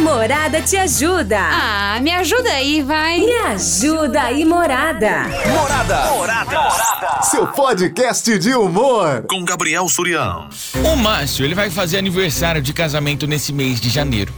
Morada 0.00 0.62
te 0.62 0.76
ajuda. 0.76 1.38
Ah, 1.38 2.00
me 2.00 2.10
ajuda 2.10 2.50
aí, 2.50 2.82
vai. 2.82 3.20
Me 3.20 3.32
ajuda 3.32 4.22
aí, 4.22 4.44
Morada. 4.46 5.24
Morada. 5.48 6.10
Morada. 6.10 6.60
Morada. 6.60 7.22
Seu 7.22 7.46
podcast 7.46 8.38
de 8.38 8.54
humor. 8.54 9.24
Com 9.28 9.44
Gabriel 9.44 9.86
Surião. 9.88 10.48
O 10.84 10.96
Márcio, 10.96 11.44
ele 11.44 11.54
vai 11.54 11.68
fazer 11.68 11.98
aniversário 11.98 12.62
de 12.62 12.72
casamento 12.72 13.26
nesse 13.26 13.52
mês 13.52 13.78
de 13.78 13.90
janeiro. 13.90 14.32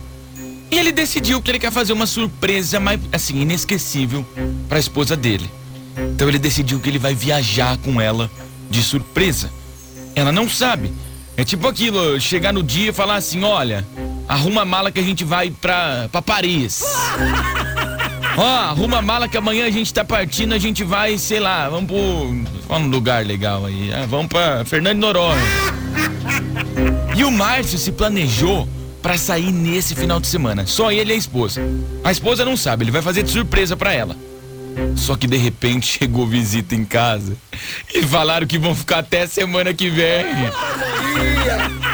E 0.71 0.79
ele 0.79 0.91
decidiu 0.91 1.41
que 1.41 1.51
ele 1.51 1.59
quer 1.61 1.71
fazer 1.71 1.93
uma 1.93 2.07
surpresa, 2.07 2.81
mais 2.81 2.99
assim, 3.13 3.41
inesquecível 3.41 4.27
para 4.69 4.79
a 4.79 4.81
esposa 4.81 5.17
dele. 5.17 5.49
Então 5.97 6.29
ele 6.29 6.39
decidiu 6.39 6.81
que 6.81 6.89
ele 6.89 6.99
vai 6.99 7.15
viajar 7.15 7.77
com 7.79 8.01
ela 8.01 8.29
de 8.69 8.83
surpresa. 8.83 9.51
Ela 10.17 10.33
não 10.33 10.49
sabe. 10.49 10.93
É 11.37 11.45
tipo 11.45 11.67
aquilo, 11.67 12.21
chegar 12.21 12.53
no 12.53 12.63
dia 12.63 12.91
e 12.91 12.93
falar 12.93 13.17
assim, 13.17 13.43
olha, 13.43 13.87
arruma 14.29 14.63
a 14.63 14.65
mala 14.65 14.91
que 14.91 15.01
a 15.01 15.03
gente 15.03 15.25
vai 15.25 15.51
pra, 15.51 16.09
pra 16.11 16.21
Paris. 16.21 16.83
Ó, 18.37 18.47
arruma 18.47 18.99
a 18.99 19.03
mala 19.03 19.29
que 19.29 19.37
amanhã 19.37 19.67
a 19.67 19.71
gente 19.71 19.93
tá 19.93 20.05
partindo, 20.05 20.55
a 20.55 20.59
gente 20.59 20.83
vai, 20.85 21.19
sei 21.19 21.39
lá, 21.39 21.69
vamos 21.69 21.87
pro. 21.87 22.63
Qual 22.67 22.81
um 22.81 22.89
lugar 22.89 23.27
legal 23.27 23.67
aí? 23.67 23.93
Ah, 23.93 24.07
vamos 24.07 24.29
pra 24.29 24.65
Fernando 24.65 24.99
Noronha. 24.99 25.43
E 27.15 27.25
o 27.25 27.31
Márcio 27.31 27.79
se 27.79 27.93
planejou 27.93 28.67
para 29.03 29.19
sair 29.19 29.53
nesse 29.53 29.95
final 29.95 30.19
de 30.19 30.27
semana. 30.27 30.67
Só 30.67 30.91
ele 30.91 31.13
e 31.13 31.15
a 31.15 31.17
esposa. 31.17 31.61
A 32.03 32.11
esposa 32.11 32.43
não 32.43 32.57
sabe, 32.57 32.85
ele 32.85 32.91
vai 32.91 33.03
fazer 33.03 33.23
de 33.23 33.31
surpresa 33.31 33.77
para 33.77 33.93
ela. 33.93 34.17
Só 34.97 35.17
que 35.17 35.27
de 35.27 35.37
repente 35.37 35.87
chegou 35.99 36.27
visita 36.27 36.75
em 36.75 36.85
casa 36.85 37.37
e 37.95 38.03
falaram 38.03 38.47
que 38.47 38.59
vão 38.59 38.75
ficar 38.75 38.99
até 38.99 39.27
semana 39.27 39.73
que 39.75 39.91
vem. 39.91 40.27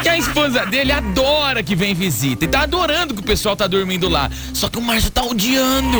Que 0.01 0.09
a 0.09 0.17
esposa 0.17 0.65
dele 0.65 0.91
adora 0.91 1.63
que 1.63 1.75
vem 1.75 1.93
visita 1.93 2.45
e 2.45 2.47
tá 2.47 2.61
adorando 2.61 3.13
que 3.13 3.21
o 3.21 3.25
pessoal 3.25 3.55
tá 3.55 3.67
dormindo 3.67 4.07
lá. 4.07 4.29
Só 4.53 4.69
que 4.69 4.77
o 4.77 4.81
Márcio 4.81 5.11
tá 5.11 5.23
odiando. 5.23 5.97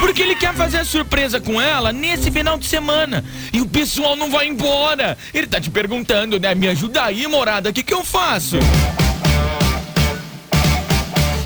Porque 0.00 0.22
ele 0.22 0.34
quer 0.34 0.54
fazer 0.54 0.78
a 0.78 0.84
surpresa 0.84 1.38
com 1.40 1.60
ela 1.60 1.92
nesse 1.92 2.30
final 2.30 2.56
de 2.58 2.66
semana. 2.66 3.22
E 3.52 3.60
o 3.60 3.66
pessoal 3.66 4.16
não 4.16 4.30
vai 4.30 4.48
embora. 4.48 5.16
Ele 5.32 5.46
tá 5.46 5.60
te 5.60 5.70
perguntando, 5.70 6.40
né? 6.40 6.54
Me 6.54 6.68
ajuda 6.68 7.04
aí, 7.04 7.26
morada, 7.26 7.68
o 7.68 7.72
que, 7.72 7.82
que 7.82 7.92
eu 7.92 8.02
faço? 8.02 8.56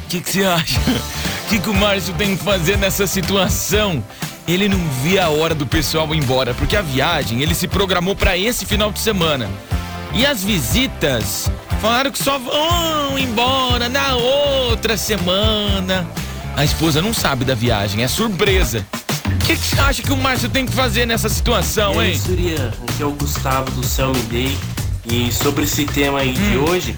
O 0.04 0.08
que, 0.08 0.20
que 0.20 0.30
você 0.30 0.44
acha? 0.44 0.78
O 0.78 1.48
que, 1.50 1.58
que 1.58 1.68
o 1.68 1.74
Márcio 1.74 2.14
tem 2.14 2.36
que 2.36 2.44
fazer 2.44 2.78
nessa 2.78 3.08
situação? 3.08 4.02
Ele 4.46 4.68
não 4.68 4.78
via 5.02 5.24
a 5.24 5.28
hora 5.30 5.54
do 5.54 5.66
pessoal 5.66 6.14
ir 6.14 6.18
embora, 6.18 6.52
porque 6.54 6.76
a 6.76 6.82
viagem 6.82 7.40
ele 7.42 7.54
se 7.54 7.66
programou 7.66 8.14
para 8.14 8.36
esse 8.36 8.66
final 8.66 8.92
de 8.92 8.98
semana. 8.98 9.48
E 10.12 10.24
as 10.26 10.44
visitas 10.44 11.50
falaram 11.80 12.10
que 12.10 12.22
só 12.22 12.38
vão 12.38 13.18
embora 13.18 13.88
na 13.88 14.14
outra 14.14 14.96
semana. 14.96 16.06
A 16.56 16.64
esposa 16.64 17.00
não 17.00 17.12
sabe 17.14 17.44
da 17.44 17.54
viagem, 17.54 18.04
é 18.04 18.08
surpresa. 18.08 18.86
O 19.26 19.46
que, 19.46 19.56
que 19.56 19.64
você 19.66 19.80
acha 19.80 20.02
que 20.02 20.12
o 20.12 20.16
Márcio 20.16 20.48
tem 20.48 20.64
que 20.66 20.72
fazer 20.72 21.06
nessa 21.06 21.28
situação, 21.28 21.98
aí, 21.98 22.12
hein? 22.12 22.18
Surya, 22.18 22.72
aqui 22.88 23.02
é 23.02 23.06
o 23.06 23.10
Gustavo 23.12 23.70
do 23.72 23.84
Céu 23.84 24.12
Me 24.12 24.22
Day. 24.24 24.56
E 25.06 25.32
sobre 25.32 25.64
esse 25.64 25.84
tema 25.84 26.20
aí 26.20 26.32
de 26.32 26.56
Hum. 26.58 26.64
hoje, 26.68 26.94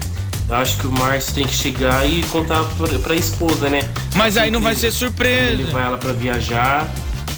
eu 0.47 0.55
acho 0.55 0.77
que 0.77 0.87
o 0.87 0.91
Márcio 0.91 1.33
tem 1.33 1.45
que 1.47 1.53
chegar 1.53 2.07
e 2.07 2.21
contar 2.23 2.63
pra, 2.77 2.87
pra 2.99 3.15
esposa, 3.15 3.69
né? 3.69 3.81
Mas 4.15 4.37
aí 4.37 4.51
não 4.51 4.61
vai 4.61 4.75
ser 4.75 4.87
Ele 4.87 4.95
surpresa. 4.95 5.57
levar 5.63 5.85
ela 5.85 5.97
pra 5.97 6.13
viajar 6.13 6.87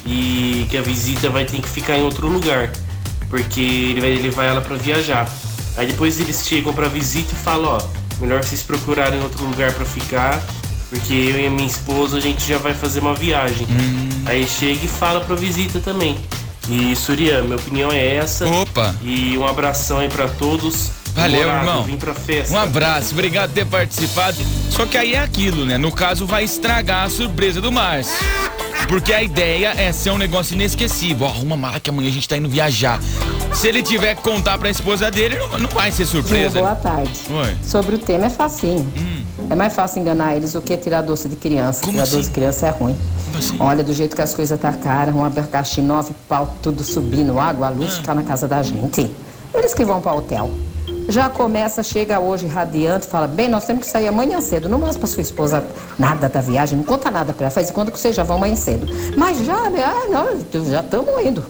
e 0.05 0.67
que 0.69 0.78
a 0.78 0.81
visita 0.81 1.30
vai 1.30 1.45
ter 1.45 1.61
que 1.61 1.69
ficar 1.69 1.97
em 1.97 2.03
outro 2.03 2.28
lugar. 2.28 2.72
Porque 3.30 3.61
ele 3.61 4.02
vai 4.02 4.16
levar 4.16 4.45
ela 4.45 4.61
pra 4.61 4.75
viajar. 4.75 5.30
Aí 5.78 5.88
depois 5.88 6.19
eles 6.19 6.45
chegam 6.45 6.73
pra 6.73 6.88
visita 6.88 7.33
e 7.33 7.38
falam, 7.38 7.78
ó, 7.78 7.81
melhor 8.19 8.44
vocês 8.44 8.61
procurarem 8.64 9.22
outro 9.22 9.44
lugar 9.45 9.72
pra 9.73 9.86
ficar, 9.86 10.41
porque 10.89 11.14
eu 11.14 11.39
e 11.39 11.47
a 11.47 11.50
minha 11.50 11.67
esposa 11.67 12.17
a 12.17 12.19
gente 12.19 12.45
já 12.47 12.58
vai 12.58 12.73
fazer 12.73 13.00
uma 13.00 13.14
viagem. 13.14 13.67
Hum. 13.69 14.09
Aí 14.25 14.47
chega 14.47 14.83
e 14.83 14.88
fala 14.88 15.22
pra 15.22 15.36
visita 15.36 15.80
também. 15.80 16.17
E 16.67 16.95
Surya, 16.95 17.41
minha 17.41 17.56
opinião 17.56 17.91
é 17.91 18.16
essa. 18.16 18.47
Opa! 18.47 18.95
E 19.01 19.38
um 19.38 19.47
abração 19.47 20.00
aí 20.00 20.09
pra 20.09 20.28
todos. 20.28 20.91
Valeu, 21.16 21.41
Morado, 21.41 21.68
irmão. 21.68 21.84
Vim 21.84 21.97
pra 21.97 22.13
festa. 22.13 22.53
Um 22.53 22.59
abraço, 22.59 23.13
obrigado 23.13 23.50
por 23.50 23.56
ter 23.56 23.66
participado. 23.66 24.38
Só 24.69 24.85
que 24.85 24.97
aí 24.97 25.16
é 25.16 25.19
aquilo, 25.19 25.66
né? 25.66 25.78
No 25.78 25.91
caso, 25.91 26.25
vai 26.25 26.44
estragar 26.44 27.06
a 27.06 27.09
surpresa 27.09 27.59
do 27.59 27.72
Márcio. 27.72 28.25
Porque 28.89 29.13
a 29.13 29.22
ideia 29.22 29.72
é 29.77 29.91
ser 29.91 30.09
um 30.09 30.17
negócio 30.17 30.55
inesquecível. 30.55 31.27
Arruma 31.27 31.55
mala 31.55 31.79
que 31.79 31.91
amanhã 31.91 32.09
a 32.09 32.11
gente 32.11 32.27
tá 32.27 32.35
indo 32.35 32.50
viajar. 32.50 33.00
Se 33.53 33.67
ele 33.67 33.83
tiver 33.83 34.16
que 34.16 34.23
contar 34.23 34.57
pra 34.57 34.67
esposa 34.69 35.11
dele, 35.11 35.38
não, 35.38 35.59
não 35.59 35.69
vai 35.69 35.91
ser 35.91 36.07
surpresa. 36.07 36.59
Boa 36.59 36.73
tarde. 36.75 37.11
Oi. 37.29 37.55
Sobre 37.63 37.95
o 37.95 38.00
tema 38.00 38.25
é 38.25 38.29
facinho. 38.31 38.91
Hum. 38.97 39.23
É 39.50 39.55
mais 39.55 39.73
fácil 39.75 40.01
enganar 40.01 40.35
eles 40.35 40.53
do 40.53 40.61
que 40.61 40.75
tirar 40.75 41.01
doce 41.01 41.29
de 41.29 41.35
criança. 41.35 41.81
Como 41.81 41.94
tirar 41.94 42.03
assim? 42.03 42.17
doce 42.17 42.29
de 42.29 42.33
criança 42.33 42.66
é 42.67 42.69
ruim. 42.72 42.97
Assim? 43.38 43.55
Olha, 43.59 43.83
do 43.83 43.94
jeito 43.94 44.16
que 44.16 44.22
as 44.23 44.33
coisas 44.33 44.59
tá 44.59 44.73
caras, 44.73 45.13
um 45.13 45.23
abacaxi, 45.23 45.81
nove 45.81 46.11
pau, 46.27 46.56
tudo 46.61 46.83
subindo, 46.83 47.39
água, 47.39 47.67
a 47.67 47.69
Ah. 47.69 47.73
luz 47.73 48.00
tá 48.00 48.16
na 48.16 48.23
casa 48.23 48.47
da 48.47 48.61
gente. 48.63 49.09
Eles 49.53 49.73
que 49.75 49.85
vão 49.85 50.01
para 50.01 50.13
hotel. 50.16 50.50
Já 51.09 51.28
começa, 51.28 51.81
chega 51.81 52.20
hoje 52.20 52.46
radiante, 52.46 53.08
fala, 53.08 53.28
bem, 53.28 53.50
nós 53.50 53.66
temos 53.66 53.84
que 53.84 53.92
sair 53.92 54.08
amanhã 54.08 54.40
cedo. 54.40 54.70
Não 54.70 54.78
mostra 54.78 55.00
pra 55.00 55.08
sua 55.08 55.22
esposa 55.22 55.66
nada 55.97 56.30
da 56.30 56.40
viagem, 56.40 56.78
não 56.78 56.86
conta 56.86 57.09
nada 57.09 57.34
pra 57.34 57.46
ela, 57.46 57.52
faz 57.52 57.72
conta 57.72 57.90
que 57.90 58.00
vocês 58.00 58.16
já 58.16 58.24
vão 58.24 58.38
amanhã 58.38 58.56
cedo. 58.56 58.86
Mas 59.18 59.44
já, 59.44 59.72
né? 59.72 59.84
Ah, 59.84 60.06
não, 60.08 60.66
já 60.66 60.81
estamos 60.81 61.25
indo. 61.25 61.44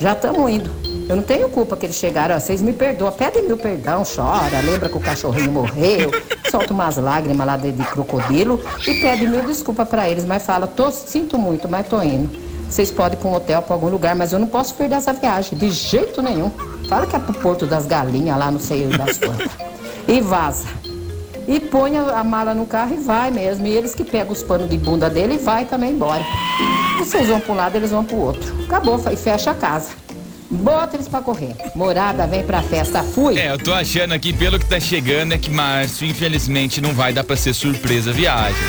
Já 0.00 0.12
estamos 0.12 0.50
indo. 0.50 0.70
Eu 1.08 1.14
não 1.14 1.22
tenho 1.22 1.48
culpa 1.48 1.76
que 1.76 1.86
eles 1.86 1.94
chegaram, 1.94 2.34
ó, 2.34 2.40
vocês 2.40 2.60
me 2.60 2.72
perdoam, 2.72 3.12
pedem 3.12 3.44
meu 3.44 3.56
perdão, 3.56 4.02
chora, 4.02 4.60
lembra 4.60 4.88
que 4.88 4.96
o 4.96 5.00
cachorrinho 5.00 5.52
morreu, 5.52 6.10
solta 6.50 6.72
umas 6.72 6.96
lágrimas 6.96 7.46
lá 7.46 7.56
de, 7.56 7.70
de 7.70 7.84
crocodilo 7.84 8.60
e 8.80 9.00
pede 9.00 9.28
mil 9.28 9.46
desculpa 9.46 9.86
pra 9.86 10.10
eles, 10.10 10.24
mas 10.24 10.42
fala, 10.42 10.66
tô, 10.66 10.90
sinto 10.90 11.38
muito, 11.38 11.68
mas 11.68 11.86
tô 11.86 12.02
indo. 12.02 12.28
Vocês 12.68 12.90
podem 12.90 13.16
ir 13.16 13.22
pra 13.22 13.30
um 13.30 13.34
hotel, 13.34 13.62
pra 13.62 13.76
algum 13.76 13.88
lugar, 13.88 14.16
mas 14.16 14.32
eu 14.32 14.40
não 14.40 14.48
posso 14.48 14.74
perder 14.74 14.96
essa 14.96 15.12
viagem, 15.12 15.56
de 15.56 15.70
jeito 15.70 16.20
nenhum. 16.20 16.50
Fala 16.88 17.06
que 17.06 17.16
é 17.16 17.18
pro 17.18 17.34
Porto 17.34 17.66
das 17.66 17.86
Galinhas, 17.86 18.38
lá 18.38 18.50
no 18.50 18.60
seio 18.60 18.88
das 18.96 19.18
quantas. 19.18 19.50
E 20.06 20.20
vaza. 20.20 20.66
E 21.48 21.60
põe 21.60 21.96
a, 21.96 22.20
a 22.20 22.24
mala 22.24 22.54
no 22.54 22.66
carro 22.66 22.94
e 22.94 22.98
vai 22.98 23.30
mesmo. 23.30 23.66
E 23.66 23.70
eles 23.70 23.94
que 23.94 24.04
pegam 24.04 24.32
os 24.32 24.42
panos 24.42 24.68
de 24.68 24.76
bunda 24.78 25.08
dele 25.08 25.34
e 25.34 25.38
vai 25.38 25.64
também 25.64 25.92
embora. 25.92 26.24
Vocês 26.98 27.28
vão 27.28 27.40
para 27.40 27.52
um 27.52 27.56
lado, 27.56 27.76
eles 27.76 27.90
vão 27.90 28.04
pro 28.04 28.16
outro. 28.16 28.64
Acabou, 28.64 29.00
e 29.12 29.16
fecha 29.16 29.50
a 29.50 29.54
casa. 29.54 29.90
Bota 30.48 30.96
eles 30.96 31.08
pra 31.08 31.20
correr. 31.20 31.54
Morada, 31.74 32.26
vem 32.26 32.44
pra 32.44 32.62
festa, 32.62 33.02
fui. 33.02 33.38
É, 33.38 33.50
eu 33.50 33.58
tô 33.58 33.72
achando 33.72 34.12
aqui, 34.12 34.32
pelo 34.32 34.58
que 34.58 34.66
tá 34.66 34.78
chegando, 34.78 35.32
é 35.32 35.38
que 35.38 35.50
Márcio, 35.50 36.06
infelizmente, 36.06 36.80
não 36.80 36.92
vai 36.94 37.12
dar 37.12 37.24
pra 37.24 37.36
ser 37.36 37.52
surpresa 37.52 38.10
a 38.10 38.12
viagem. 38.12 38.62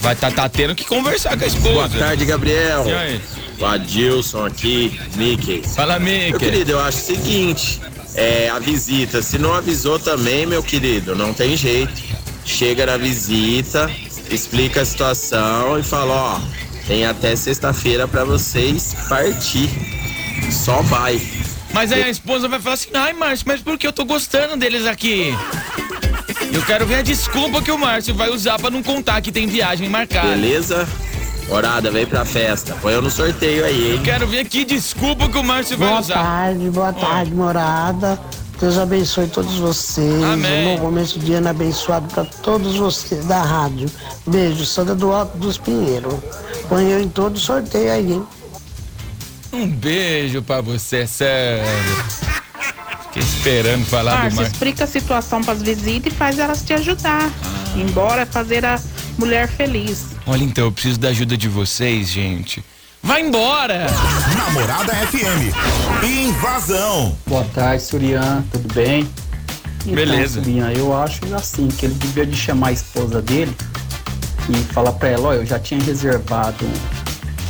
Vai 0.00 0.16
tá, 0.16 0.30
tá 0.30 0.48
tendo 0.48 0.74
que 0.74 0.84
conversar 0.84 1.36
com 1.36 1.44
a 1.44 1.46
esposa. 1.46 1.72
Boa 1.72 1.88
tarde, 1.88 2.24
Gabriel. 2.24 2.88
E 2.88 2.92
aí? 2.92 3.20
O 3.60 3.66
Adilson 3.66 4.46
aqui, 4.46 4.98
Mickey. 5.16 5.62
Fala, 5.74 5.98
Meu 5.98 6.12
Mickey. 6.12 6.38
querido, 6.38 6.72
eu 6.72 6.80
acho 6.80 6.98
o 6.98 7.00
seguinte, 7.00 7.80
é, 8.14 8.48
a 8.48 8.58
visita, 8.58 9.20
se 9.20 9.38
não 9.38 9.52
avisou 9.52 9.98
também, 9.98 10.46
meu 10.46 10.62
querido, 10.62 11.16
não 11.16 11.32
tem 11.34 11.56
jeito. 11.56 12.00
Chega 12.44 12.86
na 12.86 12.96
visita, 12.96 13.90
explica 14.30 14.80
a 14.82 14.84
situação 14.84 15.78
e 15.78 15.82
fala, 15.82 16.14
ó, 16.14 16.40
tem 16.86 17.04
até 17.04 17.34
sexta-feira 17.36 18.06
pra 18.06 18.24
vocês 18.24 18.94
partir. 19.08 19.68
Só 20.50 20.80
vai. 20.82 21.20
Mas 21.72 21.92
aí 21.92 22.02
a 22.02 22.08
esposa 22.08 22.48
vai 22.48 22.60
falar 22.60 22.74
assim, 22.74 22.90
ai, 22.94 23.12
Márcio, 23.12 23.44
mas 23.46 23.60
por 23.60 23.76
que 23.76 23.86
eu 23.86 23.92
tô 23.92 24.04
gostando 24.04 24.56
deles 24.56 24.86
aqui? 24.86 25.34
Eu 26.52 26.62
quero 26.62 26.86
ver 26.86 26.96
a 26.96 27.02
desculpa 27.02 27.60
que 27.60 27.70
o 27.70 27.78
Márcio 27.78 28.14
vai 28.14 28.30
usar 28.30 28.58
pra 28.58 28.70
não 28.70 28.82
contar 28.82 29.20
que 29.20 29.30
tem 29.30 29.46
viagem 29.46 29.88
marcada. 29.88 30.28
Beleza? 30.28 30.88
Morada, 31.48 31.90
vem 31.90 32.06
pra 32.06 32.24
festa. 32.24 32.74
Põe 32.82 32.92
eu 32.92 33.02
no 33.02 33.10
sorteio 33.10 33.64
aí, 33.64 33.94
hein? 33.94 34.02
Quero 34.02 34.26
ver 34.26 34.46
que 34.46 34.64
desculpa 34.64 35.28
que 35.28 35.38
o 35.38 35.42
Márcio 35.42 35.78
vai 35.78 35.88
Boa 35.88 36.00
usar. 36.00 36.14
tarde, 36.14 36.70
boa 36.70 36.92
tarde, 36.92 37.34
morada. 37.34 38.20
Deus 38.60 38.76
abençoe 38.76 39.28
todos 39.28 39.54
vocês. 39.54 40.22
Amém. 40.24 40.74
Um 40.74 40.76
bom 40.76 40.84
começo 40.86 41.18
de 41.18 41.32
ano 41.34 41.48
abençoado 41.48 42.06
para 42.12 42.24
todos 42.24 42.76
vocês 42.76 43.24
da 43.24 43.40
rádio. 43.42 43.88
Beijo, 44.26 44.66
Sandra 44.66 44.94
do 44.94 45.10
Alto 45.12 45.38
dos 45.38 45.56
Pinheiros. 45.56 46.14
Põe 46.68 46.90
eu 46.90 47.00
em 47.00 47.08
todo 47.08 47.38
sorteio 47.38 47.92
aí, 47.92 48.12
hein? 48.12 48.26
Um 49.52 49.66
beijo 49.68 50.42
pra 50.42 50.60
você, 50.60 51.06
sério. 51.06 51.64
Fiquei 53.04 53.22
esperando 53.22 53.86
falar 53.86 54.10
do 54.10 54.18
Márcio, 54.22 54.36
Márcio. 54.40 54.52
explica 54.52 54.84
a 54.84 54.86
situação 54.86 55.40
para 55.42 55.54
as 55.54 55.62
visitas 55.62 56.12
e 56.12 56.16
faz 56.16 56.38
elas 56.38 56.62
te 56.62 56.74
ajudar. 56.74 57.30
Embora 57.76 58.26
fazer 58.26 58.66
a 58.66 58.78
mulher 59.18 59.48
feliz. 59.48 60.06
Olha, 60.26 60.44
então, 60.44 60.64
eu 60.64 60.72
preciso 60.72 60.98
da 60.98 61.08
ajuda 61.08 61.36
de 61.36 61.48
vocês, 61.48 62.08
gente. 62.08 62.64
Vai 63.02 63.22
embora! 63.22 63.86
Namorada 64.36 64.94
FM. 64.94 65.54
Invasão. 66.04 67.16
Boa 67.26 67.44
tarde, 67.54 67.82
Surian, 67.82 68.44
tudo 68.50 68.72
bem? 68.74 69.08
Então, 69.82 69.94
Beleza. 69.94 70.42
Surian, 70.42 70.70
eu 70.72 70.96
acho 70.96 71.20
assim 71.34 71.68
que 71.68 71.86
ele 71.86 71.94
devia 71.94 72.26
de 72.26 72.36
chamar 72.36 72.68
a 72.68 72.72
esposa 72.72 73.22
dele 73.22 73.54
e 74.48 74.72
falar 74.72 74.92
pra 74.92 75.08
ela, 75.08 75.28
ó, 75.28 75.32
eu 75.34 75.46
já 75.46 75.58
tinha 75.58 75.80
reservado 75.82 76.64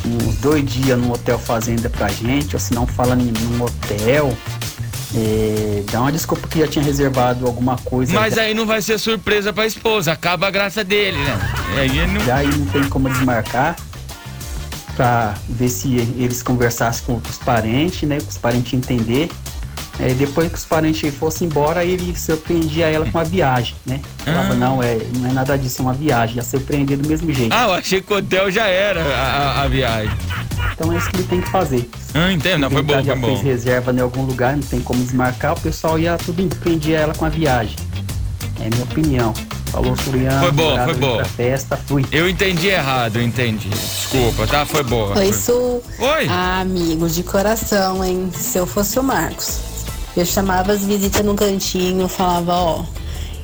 uns 0.05 0.37
dois 0.37 0.65
dias 0.65 0.99
no 0.99 1.13
hotel 1.13 1.39
fazenda 1.39 1.89
pra 1.89 2.09
gente, 2.09 2.55
ou 2.55 2.61
se 2.61 2.75
não 2.75 2.87
fala 2.87 3.15
em 3.15 3.33
num 3.33 3.63
hotel, 3.63 4.37
é, 5.15 5.83
dá 5.91 6.01
uma 6.03 6.13
desculpa 6.13 6.47
que 6.49 6.59
já 6.61 6.67
tinha 6.67 6.85
reservado 6.85 7.47
alguma 7.47 7.77
coisa. 7.79 8.13
Mas 8.13 8.37
aí 8.37 8.53
não 8.55 8.67
vai 8.67 8.83
ser 8.83 8.99
surpresa 8.99 9.53
pra 9.53 9.67
esposa, 9.67 10.13
acaba 10.13 10.47
a 10.49 10.51
graça 10.51 10.85
dele, 10.85 11.19
né? 11.19 11.39
E 11.77 11.81
aí 12.31 12.47
não... 12.49 12.59
não 12.59 12.67
tem 12.67 12.85
como 12.89 13.09
desmarcar 13.09 13.77
pra 14.97 15.35
ver 15.49 15.69
se 15.69 15.95
eles 15.97 16.43
conversassem 16.43 17.05
com 17.07 17.21
os 17.29 17.39
parentes, 17.39 18.09
né? 18.09 18.19
Com 18.21 18.29
os 18.29 18.37
parentes 18.39 18.73
entender. 18.75 19.31
É, 20.01 20.15
depois 20.15 20.49
que 20.49 20.55
os 20.57 20.65
parentes 20.65 21.13
fossem 21.17 21.49
embora, 21.49 21.85
ele 21.85 22.17
surpreendia 22.17 22.87
ela 22.87 23.05
com 23.11 23.19
a 23.19 23.25
viagem, 23.25 23.75
né? 23.85 24.01
Falava, 24.25 24.53
Ah. 24.53 24.55
não, 24.55 24.81
é, 24.81 24.97
não 25.17 25.29
é 25.29 25.33
nada 25.33 25.59
disso, 25.59 25.81
é 25.81 25.83
uma 25.83 25.93
viagem, 25.93 26.37
já 26.37 26.43
surpreender 26.43 26.97
do 26.99 27.09
mesmo 27.09 27.33
jeito. 27.33 27.53
Ah, 27.53 27.65
eu 27.65 27.73
achei 27.75 28.01
que 28.01 28.13
o 28.13 28.17
hotel 28.17 28.49
já 28.49 28.67
era 28.69 29.03
a, 29.03 29.17
a- 29.61 29.63
a 29.65 29.69
viagem. 29.69 30.13
Então 30.79 30.93
é 30.93 30.97
isso 30.97 31.11
que 31.11 31.17
ele 31.17 31.25
tem 31.25 31.41
que 31.41 31.51
fazer. 31.51 31.91
Ah, 32.15 32.33
entendo, 32.33 32.61
não, 32.61 32.71
foi 32.71 32.83
bom, 32.83 33.03
já 33.03 33.17
foi 33.17 33.25
fez 33.25 33.39
bom. 33.41 33.45
reserva 33.45 33.93
em 33.93 34.01
algum 34.01 34.23
lugar, 34.23 34.55
não 34.55 34.63
tem 34.63 34.81
como 34.81 35.03
desmarcar, 35.03 35.55
o 35.55 35.61
pessoal 35.61 35.99
ia 35.99 36.17
tudo 36.17 36.41
empreendia 36.41 37.01
ela 37.01 37.15
com 37.15 37.25
a 37.25 37.29
viagem. 37.29 37.75
É 38.61 38.71
minha 38.71 38.85
opinião. 38.85 39.35
Falou, 39.73 39.97
Suriano. 39.97 40.41
Foi 40.41 40.53
bom, 40.53 40.85
foi 40.85 40.95
bom. 40.95 41.25
Festa, 41.25 41.77
fui. 41.77 42.07
Eu 42.13 42.29
entendi 42.29 42.69
errado, 42.69 43.17
eu 43.17 43.23
entendi. 43.23 43.69
Desculpa, 43.69 44.47
tá? 44.47 44.65
Foi 44.65 44.85
boa. 44.85 45.19
Oi, 45.19 45.33
Su. 45.33 45.83
Oi. 45.99 46.27
Ah, 46.29 46.61
amigo, 46.61 47.09
de 47.09 47.23
coração, 47.25 48.05
hein? 48.05 48.31
Se 48.33 48.57
eu 48.59 48.67
fosse 48.67 48.99
o 48.99 49.03
Marcos, 49.03 49.61
eu 50.17 50.25
chamava 50.25 50.73
as 50.73 50.85
visitas 50.85 51.25
num 51.25 51.37
cantinho, 51.37 52.09
falava, 52.09 52.55
ó, 52.55 52.85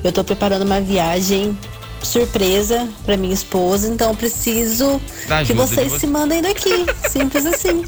eu 0.03 0.13
tô 0.13 0.23
preparando 0.25 0.63
uma 0.63 0.81
viagem 0.81 1.57
surpresa 2.05 2.89
pra 3.05 3.17
minha 3.17 3.35
esposa, 3.35 3.89
então 3.89 4.11
eu 4.11 4.17
preciso 4.17 5.01
que 5.47 5.53
vocês 5.53 5.93
você. 5.93 6.01
se 6.01 6.07
mandem 6.07 6.43
daqui. 6.43 6.87
Simples 7.09 7.47
assim. 7.47 7.85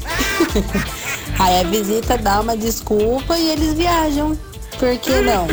Aí 1.39 1.59
a 1.59 1.63
visita 1.63 2.17
dá 2.17 2.41
uma 2.41 2.57
desculpa 2.57 3.37
e 3.37 3.51
eles 3.51 3.73
viajam. 3.73 4.37
Por 4.79 4.97
que 4.97 5.21
não? 5.21 5.47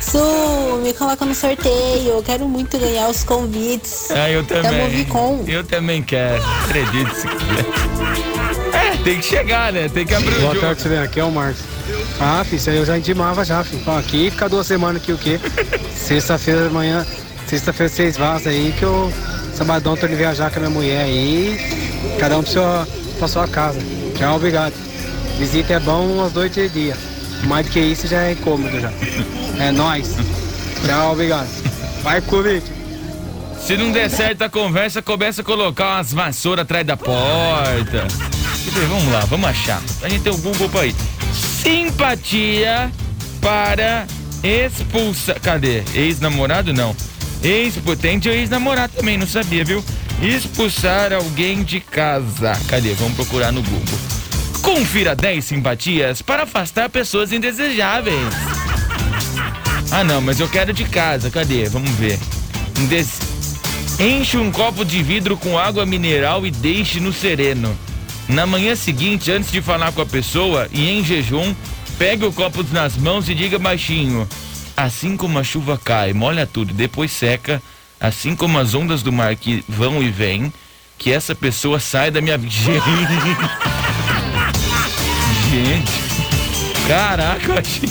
Su, 0.00 0.78
me 0.82 0.92
coloca 0.94 1.24
no 1.24 1.34
sorteio. 1.34 2.08
Eu 2.08 2.22
quero 2.22 2.48
muito 2.48 2.78
ganhar 2.78 3.08
os 3.08 3.22
convites. 3.24 4.10
Ah, 4.10 4.30
eu 4.30 4.44
também. 4.44 4.88
Vicom. 4.88 5.44
Eu 5.46 5.64
também 5.64 6.02
quero. 6.02 6.42
Acredito 6.64 7.14
se 7.14 7.28
quiser. 7.28 7.66
É, 8.72 8.96
tem 9.04 9.18
que 9.18 9.24
chegar, 9.26 9.72
né? 9.72 9.88
Tem 9.88 10.06
que 10.06 10.14
abrir 10.14 10.36
o 10.36 10.40
Boa 10.40 10.54
jogo. 10.54 10.60
tarde, 10.66 10.82
Silene. 10.82 11.04
Aqui 11.04 11.20
é 11.20 11.24
o 11.24 11.30
Marcos. 11.30 11.62
Ah, 12.20 12.42
filho, 12.44 12.56
isso 12.56 12.70
aí 12.70 12.76
eu 12.76 12.84
já 12.84 12.96
intimava 12.96 13.44
já, 13.44 13.64
filho. 13.64 13.82
Aqui 13.98 14.30
fica 14.30 14.48
duas 14.48 14.66
semanas 14.66 15.02
aqui 15.02 15.12
o 15.12 15.18
quê? 15.18 15.40
Sexta-feira 15.94 16.68
de 16.68 16.74
manhã, 16.74 17.06
sexta-feira 17.50 17.92
vocês 17.92 18.16
vazam 18.16 18.52
aí 18.52 18.72
que 18.78 18.84
eu 18.84 19.12
sabadão 19.54 19.96
tô 19.96 20.06
indo 20.06 20.16
viajar 20.16 20.52
com 20.52 20.58
a 20.58 20.60
minha 20.60 20.70
mulher 20.70 21.02
aí. 21.02 21.58
Cada 22.20 22.38
um 22.38 22.42
pra 22.44 22.52
sua, 22.52 22.88
pra 23.18 23.28
sua 23.28 23.48
casa. 23.48 23.80
Tchau, 24.16 24.36
obrigado. 24.36 24.72
Visita 25.36 25.72
é 25.72 25.80
bom 25.80 26.06
umas 26.06 26.32
noites 26.32 26.54
de 26.54 26.68
dia. 26.68 26.96
Mais 27.44 27.66
do 27.66 27.72
que 27.72 27.80
isso 27.80 28.06
já 28.06 28.22
é 28.22 28.32
incômodo 28.32 28.78
já. 28.80 28.92
É 29.58 29.72
nóis. 29.72 30.14
Tchau, 30.86 31.12
obrigado. 31.12 31.48
Vai, 32.04 32.20
Corinthians. 32.20 32.78
Se 33.60 33.76
não 33.76 33.90
der 33.90 34.08
certo 34.08 34.42
a 34.42 34.48
conversa, 34.48 35.02
começa 35.02 35.40
a 35.40 35.44
colocar 35.44 35.96
umas 35.96 36.12
vassouras 36.12 36.62
atrás 36.62 36.86
da 36.86 36.96
porta. 36.96 38.06
Vamos 38.88 39.12
lá, 39.12 39.20
vamos 39.20 39.48
achar. 39.50 39.82
A 40.02 40.08
gente 40.08 40.22
tem 40.22 40.32
o 40.32 40.38
Google 40.38 40.68
pra 40.68 40.86
ir. 40.86 40.94
Simpatia 41.32 42.92
para 43.40 44.06
expulsar. 44.44 45.40
Cadê? 45.40 45.82
Ex-namorado? 45.94 46.72
Não. 46.72 46.94
Ex-potente 47.42 48.28
ou 48.28 48.34
ex-namorado 48.34 48.92
também, 48.94 49.16
não 49.16 49.26
sabia, 49.26 49.64
viu? 49.64 49.82
Expulsar 50.22 51.12
alguém 51.12 51.62
de 51.62 51.80
casa. 51.80 52.52
Cadê? 52.68 52.92
Vamos 52.94 53.14
procurar 53.14 53.50
no 53.50 53.62
Google. 53.62 53.98
Confira 54.60 55.16
10 55.16 55.44
simpatias 55.44 56.20
para 56.20 56.42
afastar 56.42 56.90
pessoas 56.90 57.32
indesejáveis. 57.32 58.34
Ah, 59.90 60.04
não, 60.04 60.20
mas 60.20 60.38
eu 60.38 60.48
quero 60.48 60.72
de 60.72 60.84
casa. 60.84 61.30
Cadê? 61.30 61.64
Vamos 61.68 61.90
ver. 61.92 62.18
Enche 63.98 64.36
um 64.36 64.50
copo 64.50 64.84
de 64.84 65.02
vidro 65.02 65.36
com 65.36 65.58
água 65.58 65.86
mineral 65.86 66.46
e 66.46 66.50
deixe 66.50 67.00
no 67.00 67.12
sereno. 67.12 67.76
Na 68.28 68.46
manhã 68.46 68.76
seguinte, 68.76 69.32
antes 69.32 69.50
de 69.50 69.60
falar 69.60 69.92
com 69.92 70.02
a 70.02 70.06
pessoa 70.06 70.68
e 70.70 70.88
em 70.88 71.04
jejum, 71.04 71.54
pegue 71.98 72.24
o 72.24 72.32
copo 72.32 72.64
nas 72.72 72.96
mãos 72.96 73.28
e 73.28 73.34
diga 73.34 73.58
baixinho: 73.58 74.28
Assim 74.82 75.14
como 75.14 75.38
a 75.38 75.44
chuva 75.44 75.76
cai, 75.76 76.14
molha 76.14 76.46
tudo, 76.46 76.72
depois 76.72 77.10
seca, 77.10 77.62
assim 78.00 78.34
como 78.34 78.58
as 78.58 78.72
ondas 78.72 79.02
do 79.02 79.12
mar 79.12 79.36
que 79.36 79.62
vão 79.68 80.02
e 80.02 80.08
vêm, 80.08 80.50
que 80.96 81.12
essa 81.12 81.34
pessoa 81.34 81.78
sai 81.78 82.10
da 82.10 82.22
minha 82.22 82.38
vida. 82.38 82.50
Gente, 85.50 85.92
caraca, 86.88 87.46
eu 87.46 87.58
achei. 87.58 87.90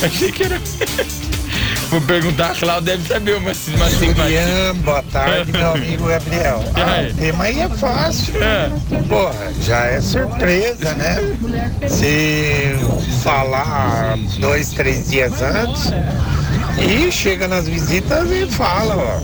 achei 0.02 0.32
que 0.32 0.42
era. 0.42 0.58
Vou 1.88 2.00
perguntar, 2.00 2.50
a 2.50 2.54
Cláudia 2.54 2.96
deve 2.96 3.08
saber 3.08 3.36
uma, 3.36 3.52
uma 3.52 3.90
simpatia. 3.90 4.14
Julian, 4.14 4.74
boa 4.76 5.02
tarde, 5.04 5.52
meu 5.52 5.70
amigo 5.72 6.06
Gabriel. 6.06 6.64
Ah, 6.74 7.08
o 7.08 7.14
tema 7.14 7.44
aí 7.44 7.60
é 7.60 7.68
fácil. 7.68 8.34
Porra, 9.08 9.52
já 9.62 9.84
é 9.86 10.00
surpresa, 10.00 10.94
né? 10.94 11.16
Se 11.88 12.76
falar 13.22 14.16
dois, 14.38 14.70
três 14.70 15.10
dias 15.10 15.40
antes 15.42 15.92
e 16.78 17.10
chega 17.10 17.46
nas 17.48 17.68
visitas 17.68 18.30
e 18.30 18.46
fala, 18.46 18.96
ó. 18.96 19.20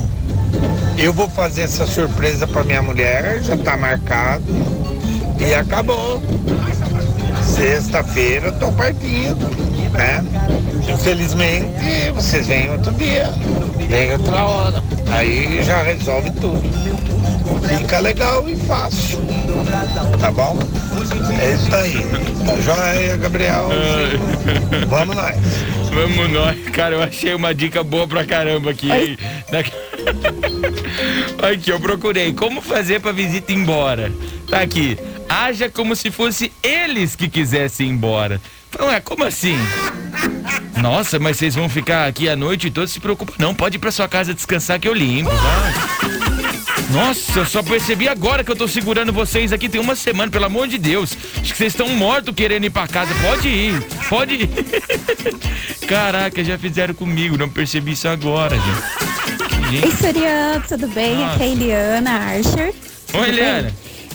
Eu 0.96 1.12
vou 1.12 1.28
fazer 1.28 1.62
essa 1.62 1.86
surpresa 1.86 2.46
pra 2.46 2.62
minha 2.62 2.82
mulher, 2.82 3.42
já 3.42 3.56
tá 3.56 3.76
marcado. 3.76 4.44
E 5.38 5.52
acabou. 5.52 6.22
Sexta-feira 7.42 8.48
eu 8.48 8.58
tô 8.58 8.70
partindo, 8.72 9.50
né? 9.92 10.24
Infelizmente, 10.88 12.10
vocês 12.14 12.46
vêm 12.46 12.70
outro 12.70 12.92
dia, 12.92 13.30
vem 13.88 14.12
outra 14.12 14.44
hora. 14.44 14.82
Aí 15.10 15.62
já 15.62 15.82
resolve 15.82 16.30
tudo. 16.32 16.62
Fica 17.68 17.98
legal 17.98 18.48
e 18.48 18.56
fácil. 18.56 19.20
Tá 20.20 20.30
bom? 20.30 20.58
É 21.40 21.54
isso 21.54 21.74
aí. 21.74 22.06
Tá 22.46 22.56
joia, 22.60 23.16
Gabriel. 23.16 23.68
Vamos 24.88 25.16
nós. 25.16 25.36
Vamos 25.92 26.30
nós. 26.30 26.58
Cara, 26.70 26.94
eu 26.96 27.02
achei 27.02 27.34
uma 27.34 27.54
dica 27.54 27.82
boa 27.82 28.08
pra 28.08 28.24
caramba 28.24 28.70
aqui. 28.70 29.18
Aqui, 31.42 31.70
eu 31.70 31.80
procurei. 31.80 32.32
Como 32.32 32.62
fazer 32.62 33.00
pra 33.00 33.12
visita 33.12 33.52
ir 33.52 33.56
embora? 33.56 34.12
Tá 34.48 34.60
aqui. 34.60 34.98
Haja 35.28 35.68
como 35.68 35.94
se 35.94 36.10
fosse 36.10 36.52
eles 36.62 37.14
que 37.14 37.28
quisessem 37.28 37.88
ir 37.88 37.90
embora. 37.90 38.40
Não 38.78 38.90
é, 38.90 39.00
como 39.00 39.24
assim? 39.24 39.58
Nossa, 40.82 41.16
mas 41.20 41.36
vocês 41.36 41.54
vão 41.54 41.68
ficar 41.68 42.08
aqui 42.08 42.28
a 42.28 42.34
noite 42.34 42.68
toda, 42.68 42.88
se 42.88 42.98
preocupa. 42.98 43.32
Não, 43.38 43.54
pode 43.54 43.76
ir 43.76 43.78
pra 43.78 43.92
sua 43.92 44.08
casa 44.08 44.34
descansar 44.34 44.80
que 44.80 44.88
eu 44.88 44.92
limpo. 44.92 45.30
Nossa, 46.90 47.38
eu 47.38 47.46
só 47.46 47.62
percebi 47.62 48.08
agora 48.08 48.42
que 48.42 48.50
eu 48.50 48.56
tô 48.56 48.66
segurando 48.66 49.12
vocês 49.12 49.52
aqui 49.52 49.68
tem 49.68 49.80
uma 49.80 49.94
semana, 49.94 50.30
pelo 50.30 50.44
amor 50.44 50.66
de 50.66 50.78
Deus. 50.78 51.16
Acho 51.40 51.52
que 51.52 51.56
vocês 51.56 51.72
estão 51.72 51.88
mortos 51.90 52.34
querendo 52.34 52.64
ir 52.64 52.70
pra 52.70 52.88
casa. 52.88 53.14
Pode 53.22 53.48
ir, 53.48 53.80
pode 54.08 54.34
ir. 54.34 54.50
Caraca, 55.86 56.42
já 56.42 56.58
fizeram 56.58 56.94
comigo, 56.94 57.38
não 57.38 57.48
percebi 57.48 57.92
isso 57.92 58.08
agora, 58.08 58.56
gente. 58.56 59.86
Oi, 59.86 59.92
Soriano, 59.92 60.64
tudo 60.68 60.88
bem? 60.88 61.14
Nossa. 61.16 61.34
Aqui 61.36 61.42
é 61.42 61.46
a 61.46 61.48
Eliana 61.48 62.10
Archer. 62.10 62.74
Oi? 63.14 63.28
Eliana. 63.28 63.72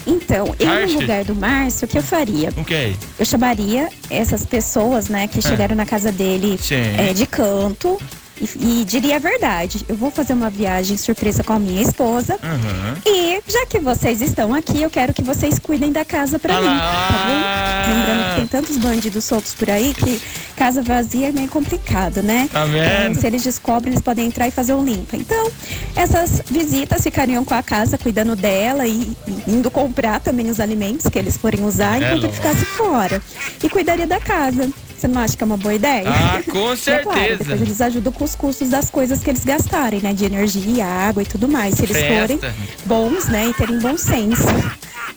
Então, 0.07 0.55
eu 0.57 0.87
no 0.87 1.01
lugar 1.01 1.25
do 1.25 1.35
Márcio, 1.35 1.85
o 1.85 1.87
que 1.89 1.97
eu 1.97 2.03
faria? 2.03 2.49
O 2.55 2.63
é? 2.63 2.95
Eu 3.19 3.25
chamaria 3.25 3.89
essas 4.09 4.45
pessoas, 4.45 5.09
né, 5.09 5.27
que 5.27 5.39
É. 5.39 5.41
chegaram 5.41 5.75
na 5.75 5.85
casa 5.85 6.11
dele 6.11 6.57
é, 6.97 7.13
de 7.13 7.25
canto 7.27 7.99
e, 8.41 8.81
e 8.81 8.85
diria 8.85 9.15
a 9.17 9.19
verdade. 9.19 9.83
Eu 9.87 9.95
vou 9.95 10.11
fazer 10.11 10.33
uma 10.33 10.49
viagem 10.49 10.97
surpresa 10.97 11.43
com 11.43 11.53
a 11.53 11.59
minha 11.59 11.81
esposa. 11.81 12.37
Aham. 12.43 12.97
E 13.05 13.41
já 13.47 13.65
que 13.65 13.79
vocês 13.79 14.21
estão 14.21 14.53
aqui, 14.53 14.81
eu 14.81 14.89
quero 14.89 15.13
que 15.13 15.21
vocês 15.21 15.59
cuidem 15.59 15.91
da 15.91 16.03
casa 16.05 16.37
pra 16.39 16.57
Ah 16.57 16.61
mim, 16.61 16.67
tá 16.67 17.25
bom? 17.27 17.93
Lembrando 17.93 18.29
que 18.29 18.35
tem 18.37 18.47
tantos 18.47 18.77
bandidos 18.77 19.23
soltos 19.23 19.53
por 19.55 19.69
aí 19.69 19.93
que 19.93 20.21
casa 20.55 20.81
vazia 20.81 21.29
é 21.29 21.31
meio 21.31 21.47
complicado, 21.47 22.21
né? 22.21 22.49
Tá? 22.51 22.65
Então, 22.67 23.21
se 23.21 23.27
eles 23.27 23.43
descobrem, 23.43 23.93
eles 23.93 24.01
podem 24.03 24.25
entrar 24.27 24.47
e 24.47 24.51
fazer 24.51 24.73
um 24.73 24.83
limpa. 24.83 25.15
Então, 25.15 25.51
essas 25.95 26.41
visitas 26.49 27.01
ficariam 27.03 27.43
com 27.45 27.53
a 27.53 27.63
casa, 27.63 27.97
cuidando 27.97 28.35
dela 28.35 28.85
e, 28.87 29.15
e 29.27 29.51
indo 29.51 29.69
comprar 29.71 30.19
também 30.19 30.49
os 30.49 30.59
alimentos 30.59 31.07
que 31.07 31.17
eles 31.17 31.37
forem 31.37 31.63
usar 31.63 31.95
É 31.95 31.97
enquanto 31.97 32.11
ele 32.13 32.27
lógico. 32.27 32.35
ficasse 32.35 32.65
fora. 32.65 33.21
E 33.63 33.69
cuidaria 33.69 34.07
da 34.07 34.19
casa. 34.19 34.69
Você 34.97 35.07
não 35.07 35.21
acha 35.21 35.37
que 35.37 35.43
é 35.43 35.45
uma 35.45 35.57
boa 35.57 35.75
ideia? 35.75 36.03
Ah, 36.07 36.41
com 36.49 36.73
E 36.73 36.79
é 36.89 36.99
claro, 36.99 37.19
certeza. 37.19 37.53
eles 37.53 37.81
ajudam 37.81 38.11
com 38.11 38.23
os 38.23 38.35
custos 38.35 38.69
das 38.69 38.89
coisas 38.89 39.21
que 39.23 39.29
eles 39.29 39.45
gastarem, 39.45 40.01
né? 40.01 40.11
De 40.13 40.25
energia, 40.25 40.85
água 40.85 41.21
e 41.21 41.25
tudo 41.25 41.47
mais. 41.47 41.75
Se 41.75 41.83
eles 41.83 41.97
Festa. 41.97 42.19
forem 42.19 42.39
bons, 42.85 43.25
né? 43.27 43.47
E 43.49 43.53
terem 43.53 43.77
bom 43.79 43.95
senso. 43.97 44.43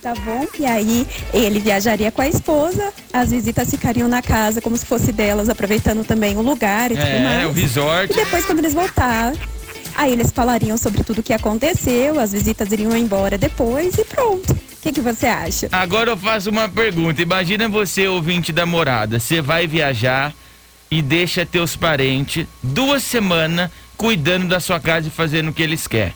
Tá 0.02 0.14
bom? 0.14 0.46
E 0.58 0.64
aí 0.64 1.06
ele 1.32 1.60
viajaria 1.60 2.10
com 2.10 2.22
a 2.22 2.28
esposa, 2.28 2.90
as 3.12 3.30
visitas 3.30 3.68
ficariam 3.70 4.08
na 4.08 4.22
casa 4.22 4.60
como 4.60 4.74
se 4.76 4.86
fosse 4.86 5.12
delas, 5.12 5.48
aproveitando 5.50 6.04
também 6.06 6.36
o 6.36 6.40
lugar 6.42 6.90
e 6.90 6.94
tudo 6.96 7.06
É, 7.06 7.22
mais. 7.22 7.48
o 7.48 7.52
resort. 7.52 8.10
E 8.12 8.16
depois, 8.16 8.46
quando 8.46 8.60
eles 8.60 8.72
voltar, 8.72 9.34
aí 9.94 10.12
eles 10.12 10.30
falariam 10.30 10.78
sobre 10.78 11.04
tudo 11.04 11.18
o 11.18 11.22
que 11.22 11.34
aconteceu, 11.34 12.18
as 12.18 12.32
visitas 12.32 12.72
iriam 12.72 12.96
embora 12.96 13.36
depois 13.36 13.94
e 13.98 14.04
pronto. 14.04 14.56
Que, 14.80 14.92
que 14.92 15.00
você 15.00 15.26
acha? 15.26 15.68
Agora 15.72 16.10
eu 16.10 16.16
faço 16.16 16.50
uma 16.50 16.68
pergunta. 16.68 17.20
Imagina 17.20 17.68
você, 17.68 18.08
ouvinte 18.08 18.52
da 18.52 18.64
morada. 18.64 19.20
Você 19.20 19.40
vai 19.40 19.66
viajar 19.66 20.32
e 20.90 21.02
deixa 21.02 21.44
teus 21.46 21.76
parentes 21.76 22.46
duas 22.62 23.02
semanas 23.02 23.70
cuidando 23.96 24.48
da 24.48 24.58
sua 24.58 24.80
casa 24.80 25.08
e 25.08 25.10
fazendo 25.10 25.50
o 25.50 25.52
que 25.52 25.62
eles 25.62 25.86
querem. 25.86 26.14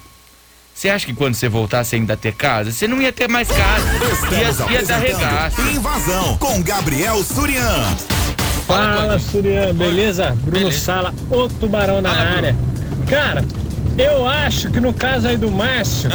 Você 0.74 0.88
acha 0.88 1.06
que 1.06 1.14
quando 1.14 1.34
você 1.34 1.48
voltar 1.48 1.84
você 1.84 1.96
ainda 1.96 2.16
ter 2.16 2.34
casa? 2.34 2.72
Você 2.72 2.88
não 2.88 3.00
ia 3.00 3.12
ter 3.12 3.28
mais 3.28 3.46
casa. 3.46 3.86
Ia, 4.32 4.72
ia 4.72 4.82
dar 4.84 4.98
regaço. 4.98 5.60
Invasão 5.60 6.36
com 6.38 6.60
Gabriel 6.62 7.22
Surian. 7.22 7.96
Fala, 8.66 9.18
Surian, 9.18 9.72
beleza? 9.72 10.36
Bruno 10.40 10.72
Sala, 10.72 11.14
o 11.30 11.48
tubarão 11.48 12.00
na 12.00 12.10
área. 12.10 12.56
Cara, 13.08 13.44
eu 13.96 14.26
acho 14.26 14.70
que 14.70 14.80
no 14.80 14.92
caso 14.92 15.28
aí 15.28 15.36
do 15.36 15.50
Márcio, 15.50 16.10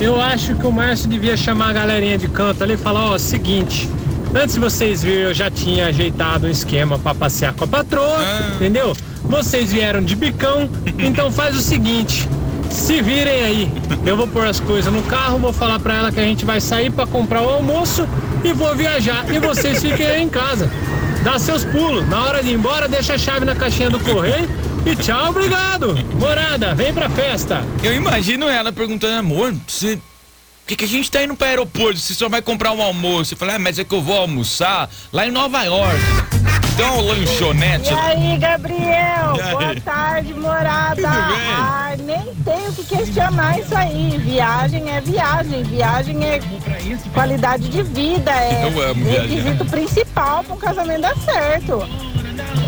eu 0.00 0.20
acho 0.20 0.54
que 0.54 0.66
o 0.66 0.72
Márcio 0.72 1.08
devia 1.08 1.36
chamar 1.36 1.70
a 1.70 1.72
galerinha 1.72 2.16
de 2.16 2.28
canto 2.28 2.62
ali 2.62 2.74
e 2.74 2.76
falar, 2.76 3.10
ó, 3.10 3.18
seguinte, 3.18 3.88
antes 4.34 4.54
de 4.54 4.60
vocês 4.60 5.02
virem, 5.02 5.24
eu 5.24 5.34
já 5.34 5.50
tinha 5.50 5.86
ajeitado 5.86 6.46
um 6.46 6.50
esquema 6.50 6.98
pra 6.98 7.14
passear 7.14 7.52
com 7.52 7.64
a 7.64 7.66
patroa, 7.66 8.18
entendeu? 8.54 8.96
Vocês 9.24 9.72
vieram 9.72 10.02
de 10.02 10.14
bicão, 10.14 10.68
então 10.98 11.30
faz 11.30 11.56
o 11.56 11.60
seguinte, 11.60 12.28
se 12.70 13.02
virem 13.02 13.42
aí, 13.42 13.72
eu 14.06 14.16
vou 14.16 14.26
pôr 14.26 14.46
as 14.46 14.60
coisas 14.60 14.92
no 14.92 15.02
carro, 15.02 15.38
vou 15.38 15.52
falar 15.52 15.80
pra 15.80 15.94
ela 15.94 16.12
que 16.12 16.20
a 16.20 16.24
gente 16.24 16.44
vai 16.44 16.60
sair 16.60 16.90
pra 16.90 17.06
comprar 17.06 17.42
o 17.42 17.48
almoço 17.48 18.06
e 18.44 18.52
vou 18.52 18.74
viajar. 18.74 19.24
E 19.32 19.38
vocês 19.38 19.82
fiquem 19.82 20.06
aí 20.06 20.22
em 20.22 20.28
casa. 20.28 20.70
Dá 21.24 21.38
seus 21.38 21.64
pulos. 21.64 22.08
Na 22.08 22.24
hora 22.24 22.42
de 22.42 22.50
ir 22.50 22.54
embora, 22.54 22.86
deixa 22.86 23.14
a 23.14 23.18
chave 23.18 23.44
na 23.44 23.54
caixinha 23.54 23.90
do 23.90 23.98
correio 23.98 24.48
e 24.86 24.96
tchau, 24.96 25.30
obrigado. 25.30 25.94
Morada, 26.18 26.74
vem 26.74 26.92
pra 26.92 27.08
festa. 27.08 27.64
Eu 27.82 27.94
imagino 27.94 28.48
ela 28.48 28.72
perguntando, 28.72 29.18
amor, 29.18 29.54
você. 29.66 29.96
Por 29.96 30.68
que, 30.68 30.76
que 30.76 30.84
a 30.84 30.88
gente 30.88 31.10
tá 31.10 31.22
indo 31.22 31.34
pro 31.34 31.46
aeroporto? 31.46 31.98
Você 31.98 32.12
só 32.12 32.28
vai 32.28 32.42
comprar 32.42 32.72
um 32.72 32.82
almoço. 32.82 33.32
Eu 33.32 33.38
falei, 33.38 33.56
ah, 33.56 33.58
mas 33.58 33.78
é 33.78 33.84
que 33.84 33.94
eu 33.94 34.02
vou 34.02 34.18
almoçar 34.18 34.90
lá 35.10 35.26
em 35.26 35.30
Nova 35.30 35.62
York. 35.64 35.98
Então, 36.74 37.00
lanchonete. 37.00 37.90
E 37.90 37.96
aí, 37.96 38.38
Gabriel? 38.38 39.34
E 39.36 39.40
aí? 39.40 39.50
Boa 39.52 39.80
tarde, 39.80 40.34
morada. 40.34 40.94
Tudo 40.94 41.26
bem? 41.26 41.54
Ai, 41.58 41.96
nem 41.96 42.34
tem 42.44 42.68
o 42.68 42.72
que 42.72 42.84
questionar 42.84 43.58
isso 43.58 43.74
aí. 43.74 44.18
Viagem 44.18 44.90
é 44.90 45.00
viagem. 45.00 45.62
Viagem 45.64 46.24
é 46.24 46.40
qualidade 47.14 47.68
de 47.68 47.82
vida. 47.82 48.30
É 48.30 48.64
Eu 48.64 48.90
amo 48.90 49.04
viajar. 49.04 49.22
requisito 49.22 49.64
principal 49.64 50.44
para 50.44 50.54
um 50.54 50.58
casamento 50.58 51.00
dar 51.00 51.16
certo. 51.16 51.78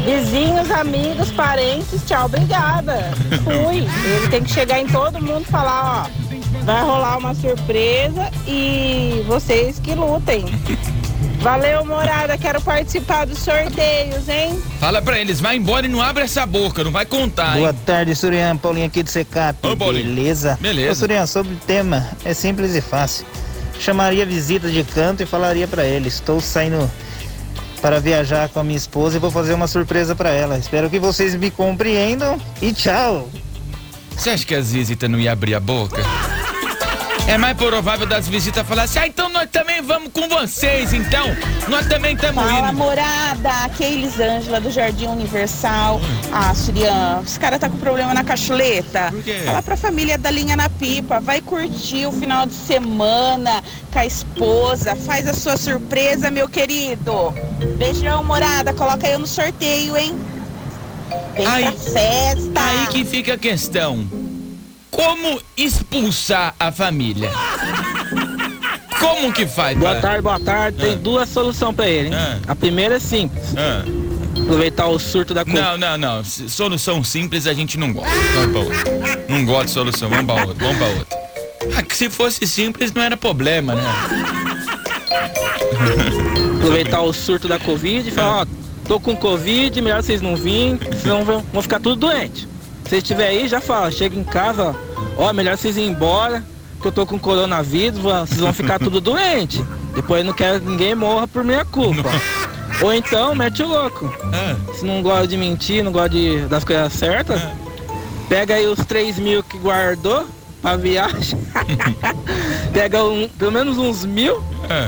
Vizinhos, 0.04 0.70
amigos, 0.70 1.30
parentes, 1.32 2.02
tchau, 2.06 2.26
obrigada. 2.26 3.10
Fui. 3.44 3.86
Ele 4.04 4.28
tem 4.28 4.42
que 4.42 4.50
chegar 4.50 4.80
em 4.80 4.86
todo 4.86 5.20
mundo 5.20 5.42
e 5.42 5.50
falar, 5.50 6.06
ó, 6.06 6.64
vai 6.64 6.82
rolar 6.82 7.18
uma 7.18 7.34
surpresa 7.34 8.30
e 8.46 9.22
vocês 9.26 9.78
que 9.78 9.94
lutem. 9.94 10.44
Valeu, 11.40 11.84
morada, 11.86 12.36
quero 12.36 12.60
participar 12.60 13.24
dos 13.26 13.38
sorteios, 13.38 14.28
hein? 14.28 14.62
Fala 14.78 15.00
pra 15.00 15.18
eles, 15.18 15.40
vai 15.40 15.56
embora 15.56 15.86
e 15.86 15.88
não 15.88 16.02
abre 16.02 16.22
essa 16.22 16.44
boca, 16.44 16.84
não 16.84 16.92
vai 16.92 17.06
contar, 17.06 17.54
hein? 17.54 17.60
Boa 17.60 17.72
tarde, 17.72 18.14
Surian. 18.14 18.56
Paulinho 18.58 18.86
aqui 18.86 19.02
do 19.02 19.08
Secap. 19.08 19.58
Beleza? 19.76 20.58
Beleza. 20.60 20.92
Ô, 20.92 20.94
Surian, 20.94 21.26
sobre 21.26 21.54
o 21.54 21.56
tema, 21.56 22.08
é 22.24 22.34
simples 22.34 22.74
e 22.74 22.80
fácil. 22.80 23.24
Chamaria 23.78 24.26
visita 24.26 24.68
de 24.68 24.84
canto 24.84 25.22
e 25.22 25.26
falaria 25.26 25.66
pra 25.66 25.86
ele: 25.86 26.08
estou 26.08 26.40
saindo 26.40 26.90
para 27.80 28.00
viajar 28.00 28.48
com 28.48 28.60
a 28.60 28.64
minha 28.64 28.76
esposa 28.76 29.16
e 29.16 29.20
vou 29.20 29.30
fazer 29.30 29.54
uma 29.54 29.66
surpresa 29.66 30.14
pra 30.14 30.30
ela. 30.30 30.58
Espero 30.58 30.88
que 30.90 30.98
vocês 30.98 31.34
me 31.34 31.50
compreendam 31.50 32.40
e 32.60 32.72
tchau. 32.72 33.28
Você 34.16 34.30
acha 34.30 34.44
que 34.44 34.54
as 34.54 34.72
visitas 34.72 35.08
não 35.08 35.18
iam 35.18 35.32
abrir 35.32 35.54
a 35.54 35.60
boca? 35.60 36.02
É 37.30 37.38
mais 37.38 37.56
provável 37.56 38.06
das 38.08 38.26
visitas 38.28 38.66
falar 38.66 38.82
assim, 38.82 38.98
ah, 38.98 39.06
então 39.06 39.28
nós 39.28 39.48
também 39.52 39.80
vamos 39.80 40.10
com 40.12 40.28
vocês, 40.28 40.92
então. 40.92 41.28
Nós 41.68 41.86
também 41.86 42.16
estamos 42.16 42.42
Fala, 42.44 42.70
indo. 42.70 42.76
morada! 42.76 43.50
Aqui 43.66 43.84
é 43.84 43.92
Elisângela, 43.92 44.60
do 44.60 44.68
Jardim 44.68 45.06
Universal. 45.06 46.00
Ah, 46.32 46.52
Surian, 46.52 47.20
os 47.24 47.38
caras 47.38 47.60
tá 47.60 47.68
com 47.68 47.76
problema 47.76 48.12
na 48.12 48.24
cacholeta. 48.24 49.12
Por 49.12 49.22
quê? 49.22 49.42
Fala 49.44 49.62
pra 49.62 49.76
família 49.76 50.18
da 50.18 50.28
linha 50.28 50.56
na 50.56 50.68
pipa, 50.68 51.20
vai 51.20 51.40
curtir 51.40 52.04
o 52.06 52.10
final 52.10 52.46
de 52.46 52.54
semana 52.54 53.62
com 53.92 53.98
a 54.00 54.06
esposa, 54.06 54.96
faz 54.96 55.28
a 55.28 55.32
sua 55.32 55.56
surpresa, 55.56 56.32
meu 56.32 56.48
querido. 56.48 57.32
Beijão, 57.78 58.24
morada, 58.24 58.74
coloca 58.74 59.06
eu 59.06 59.20
no 59.20 59.26
sorteio, 59.28 59.96
hein? 59.96 60.18
Vem 61.36 61.46
Aí- 61.46 61.62
pra 61.62 61.72
festa! 61.72 62.60
Aí 62.60 62.86
que 62.88 63.04
fica 63.04 63.34
a 63.34 63.38
questão. 63.38 64.04
Como 64.90 65.40
expulsar 65.56 66.54
a 66.58 66.70
família? 66.72 67.30
Como 68.98 69.32
que 69.32 69.46
faz? 69.46 69.78
Boa 69.78 69.92
pra- 69.92 70.00
tarde, 70.00 70.22
boa 70.22 70.40
tarde. 70.40 70.78
Tem 70.78 70.96
duas 70.98 71.28
soluções 71.28 71.74
pra 71.74 71.88
ele, 71.88 72.08
hein? 72.08 72.14
A 72.46 72.54
primeira 72.54 72.96
é 72.96 73.00
simples. 73.00 73.44
Aproveitar 74.42 74.88
o 74.88 74.98
surto 74.98 75.32
da 75.32 75.44
Não, 75.44 75.78
não, 75.78 75.96
não. 75.96 76.20
S- 76.20 76.48
Solução 76.48 77.02
simples 77.04 77.46
a 77.46 77.54
gente 77.54 77.78
não 77.78 77.92
gosta. 77.92 78.10
Vamos 78.34 78.50
pra 78.52 78.60
outra. 78.60 79.24
Não 79.28 79.44
gosta 79.44 79.64
de 79.66 79.70
solução, 79.70 80.08
vamos 80.10 80.26
pra 80.26 80.34
outra, 80.44 80.54
vamos 80.66 80.76
pra 80.76 80.86
outra. 80.88 81.20
Ah, 81.76 81.82
que 81.82 81.96
se 81.96 82.10
fosse 82.10 82.46
simples 82.46 82.92
não 82.92 83.02
era 83.02 83.16
problema, 83.16 83.74
né? 83.74 83.82
aproveitar 86.58 87.00
o 87.02 87.12
surto 87.12 87.48
da 87.48 87.58
Covid 87.58 88.08
e 88.08 88.12
falar, 88.12 88.42
ó, 88.42 88.46
tô 88.86 89.00
com 89.00 89.16
Covid, 89.16 89.80
melhor 89.80 90.02
vocês 90.02 90.20
não 90.20 90.36
virem, 90.36 90.78
senão 91.00 91.24
vão, 91.24 91.44
vão 91.52 91.62
ficar 91.62 91.80
tudo 91.80 91.96
doente. 91.96 92.46
Se 92.90 92.96
estiver 92.96 93.28
aí, 93.28 93.46
já 93.46 93.60
fala, 93.60 93.88
chega 93.88 94.18
em 94.18 94.24
casa, 94.24 94.74
ó, 95.16 95.28
ó, 95.28 95.32
melhor 95.32 95.56
vocês 95.56 95.76
ir 95.76 95.82
embora, 95.82 96.42
que 96.82 96.88
eu 96.88 96.90
tô 96.90 97.06
com 97.06 97.20
coronavírus, 97.20 98.00
vocês 98.00 98.40
vão 98.40 98.52
ficar 98.52 98.80
tudo 98.80 98.98
doente. 99.00 99.64
Depois 99.94 100.22
eu 100.22 100.26
não 100.26 100.32
quero 100.32 100.58
que 100.60 100.66
ninguém 100.68 100.92
morra 100.96 101.28
por 101.28 101.44
minha 101.44 101.64
culpa. 101.64 102.10
Ou 102.82 102.92
então, 102.92 103.32
mete 103.32 103.62
o 103.62 103.68
louco. 103.68 104.12
Se 104.74 104.84
não 104.84 105.02
gosta 105.02 105.28
de 105.28 105.36
mentir, 105.36 105.84
não 105.84 105.92
gosta 105.92 106.08
de, 106.08 106.40
das 106.48 106.64
coisas 106.64 106.92
certas, 106.92 107.40
pega 108.28 108.54
aí 108.56 108.66
os 108.66 108.84
3 108.84 109.20
mil 109.20 109.40
que 109.44 109.56
guardou 109.58 110.26
pra 110.60 110.76
viagem. 110.76 111.38
pega 112.74 113.04
um, 113.04 113.28
pelo 113.28 113.52
menos 113.52 113.78
uns 113.78 114.04
mil, 114.04 114.42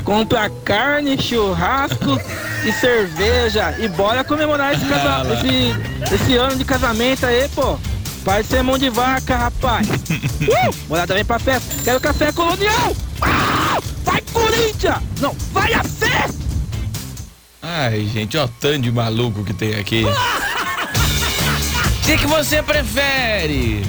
compra 0.05 0.51
carne, 0.65 1.17
churrasco 1.23 2.19
e 2.67 2.73
cerveja. 2.73 3.77
E 3.79 3.87
bora 3.87 4.25
comemorar 4.25 4.75
esse, 4.75 4.87
casa- 4.87 5.35
esse, 5.35 6.15
esse 6.17 6.37
ano 6.37 6.57
de 6.57 6.65
casamento 6.65 7.27
aí, 7.27 7.49
pô. 7.55 7.79
Vai 8.25 8.43
ser 8.45 8.62
mão 8.62 8.79
de 8.79 8.88
vaca, 8.88 9.37
rapaz. 9.37 9.87
uh! 9.88 10.75
Bora 10.88 11.07
também 11.07 11.25
pra 11.25 11.38
festa. 11.38 11.75
Quero 11.83 12.00
café 12.00 12.33
colonial. 12.33 12.97
Ah! 13.21 13.79
Vai, 14.05 14.21
Corinthians! 14.33 14.99
Não, 15.21 15.37
vai 15.52 15.73
a 15.75 15.83
fé! 15.83 16.29
Ai, 17.61 18.09
gente, 18.12 18.37
ó, 18.37 18.45
o 18.45 18.49
tanto 18.49 18.83
de 18.83 18.93
maluco 18.93 19.45
que 19.45 19.52
tem 19.52 19.75
aqui. 19.75 20.05
O 20.05 20.12
que, 22.05 22.19
que 22.19 22.26
você 22.26 22.62
prefere? 22.62 23.85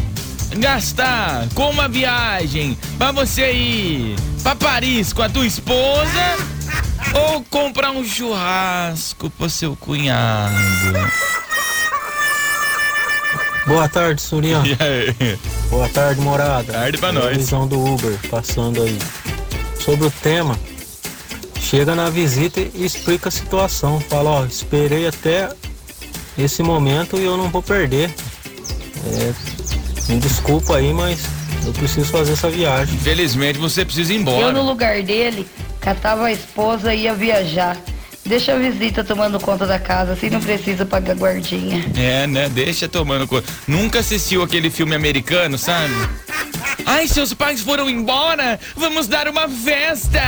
Gastar 0.58 1.48
com 1.56 1.72
uma 1.72 1.88
viagem 1.88 2.78
pra 2.98 3.12
você 3.12 3.52
ir 3.52 4.16
pra 4.44 4.56
Paris 4.56 5.12
com 5.12 5.24
a 5.24 5.30
tua 5.30 5.48
esposa 5.48 6.38
ou 7.14 7.44
comprar 7.46 7.90
um 7.90 8.04
churrasco 8.04 9.32
pro 9.32 9.50
seu 9.50 9.76
cunhado? 9.76 10.54
Boa 13.66 13.88
tarde, 13.88 14.22
Surian. 14.22 14.64
E 14.66 14.78
aí? 14.84 15.40
Boa 15.70 15.88
tarde, 15.90 16.20
morada. 16.22 16.74
Tarde 16.74 16.98
pra 16.98 17.10
É 17.10 17.12
nós. 17.14 17.38
Visão 17.38 17.68
do 17.68 17.80
Uber, 17.84 18.18
passando 18.30 18.82
aí. 18.84 18.98
Sobre 19.80 20.08
o 20.08 20.12
tema, 20.12 20.58
chega 21.60 21.96
na 21.96 22.10
visita 22.10 22.60
e 22.60 22.86
explica 22.86 23.30
a 23.30 23.32
situação. 23.32 24.00
Fala, 24.02 24.30
ó, 24.30 24.46
esperei 24.46 25.08
até 25.08 25.50
esse 26.38 26.62
momento 26.62 27.18
e 27.18 27.24
eu 27.26 27.38
não 27.38 27.50
vou 27.50 27.62
perder. 27.64 28.14
É, 29.06 29.34
me 30.12 30.20
desculpa 30.20 30.78
aí, 30.78 30.94
mas 30.94 31.22
eu 31.66 31.72
preciso 31.74 32.08
fazer 32.12 32.34
essa 32.34 32.50
viagem. 32.50 32.96
Infelizmente 32.96 33.58
você 33.60 33.84
precisa 33.86 34.12
ir 34.14 34.18
Eu, 34.18 34.22
embora. 34.22 34.52
no 34.52 34.62
lugar 34.64 35.02
dele, 35.04 35.48
catava 35.80 36.26
a 36.26 36.32
esposa 36.32 36.94
e 36.94 37.04
ia 37.04 37.14
viajar. 37.14 37.78
Deixa 38.26 38.54
a 38.54 38.58
visita 38.58 39.04
tomando 39.04 39.40
conta 39.40 39.66
da 39.68 39.78
casa, 39.78 40.14
assim 40.14 40.30
não 40.30 40.40
precisa 40.40 40.86
pagar 40.86 41.16
guardinha. 41.16 41.86
É, 41.96 42.26
né? 42.26 42.48
Deixa 42.50 42.88
tomando 42.88 43.28
conta. 43.28 43.52
Nunca 43.68 44.00
assistiu 44.00 44.42
aquele 44.42 44.70
filme 44.70 44.96
americano, 44.96 45.58
sabe? 45.58 45.94
Ai, 46.86 47.08
seus 47.08 47.34
pais 47.34 47.62
foram 47.62 47.90
embora? 47.90 48.60
Vamos 48.76 49.08
dar 49.08 49.28
uma 49.28 49.48
festa! 49.50 50.22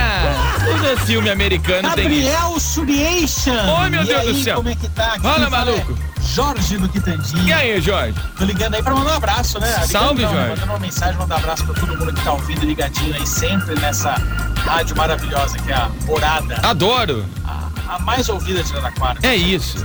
Todo 0.64 1.00
filme 1.06 1.30
americano 1.30 1.90
tem 1.94 2.06
isso. 2.12 2.30
Gabriel 2.30 2.60
Suriation. 2.60 3.80
Oi, 3.82 3.90
meu 3.90 4.02
E 4.02 4.06
Deus 4.06 4.22
do 4.22 4.28
aí, 4.28 4.44
céu. 4.44 4.56
Como 4.56 4.68
é 4.68 4.74
que 4.74 4.88
tá? 4.90 5.12
Aqui 5.14 5.22
Fala, 5.22 5.36
quem 5.36 5.46
fala 5.46 5.46
é 5.46 5.50
maluco. 5.74 5.98
Jorge 6.34 6.76
do 6.76 6.88
Quitandinho. 6.88 7.48
E 7.48 7.52
aí, 7.52 7.80
Jorge? 7.80 8.14
Tô 8.36 8.44
ligando 8.44 8.74
aí 8.74 8.82
pra 8.82 8.94
mandar 8.94 9.12
um 9.12 9.16
abraço, 9.16 9.58
né? 9.60 9.70
Ligando 9.70 9.86
Salve, 9.90 10.22
não? 10.22 10.32
Jorge. 10.32 10.48
Mandando 10.50 10.72
uma 10.72 10.78
mensagem, 10.78 11.16
mandar 11.18 11.34
um 11.36 11.38
abraço 11.38 11.64
pra 11.64 11.74
todo 11.74 11.96
mundo 11.98 12.12
que 12.12 12.24
tá 12.24 12.32
ouvindo, 12.32 12.66
ligadinho 12.66 13.14
aí 13.14 13.26
sempre 13.26 13.78
nessa 13.80 14.10
rádio 14.56 14.96
maravilhosa 14.96 15.58
que 15.58 15.70
é 15.70 15.74
a 15.74 15.90
Morada. 16.04 16.60
Adoro! 16.62 17.24
A 17.44 17.70
mais 18.00 18.28
ouvida 18.28 18.62
de 18.62 18.72
Araraquara. 18.72 19.18
É 19.22 19.34
isso. 19.34 19.84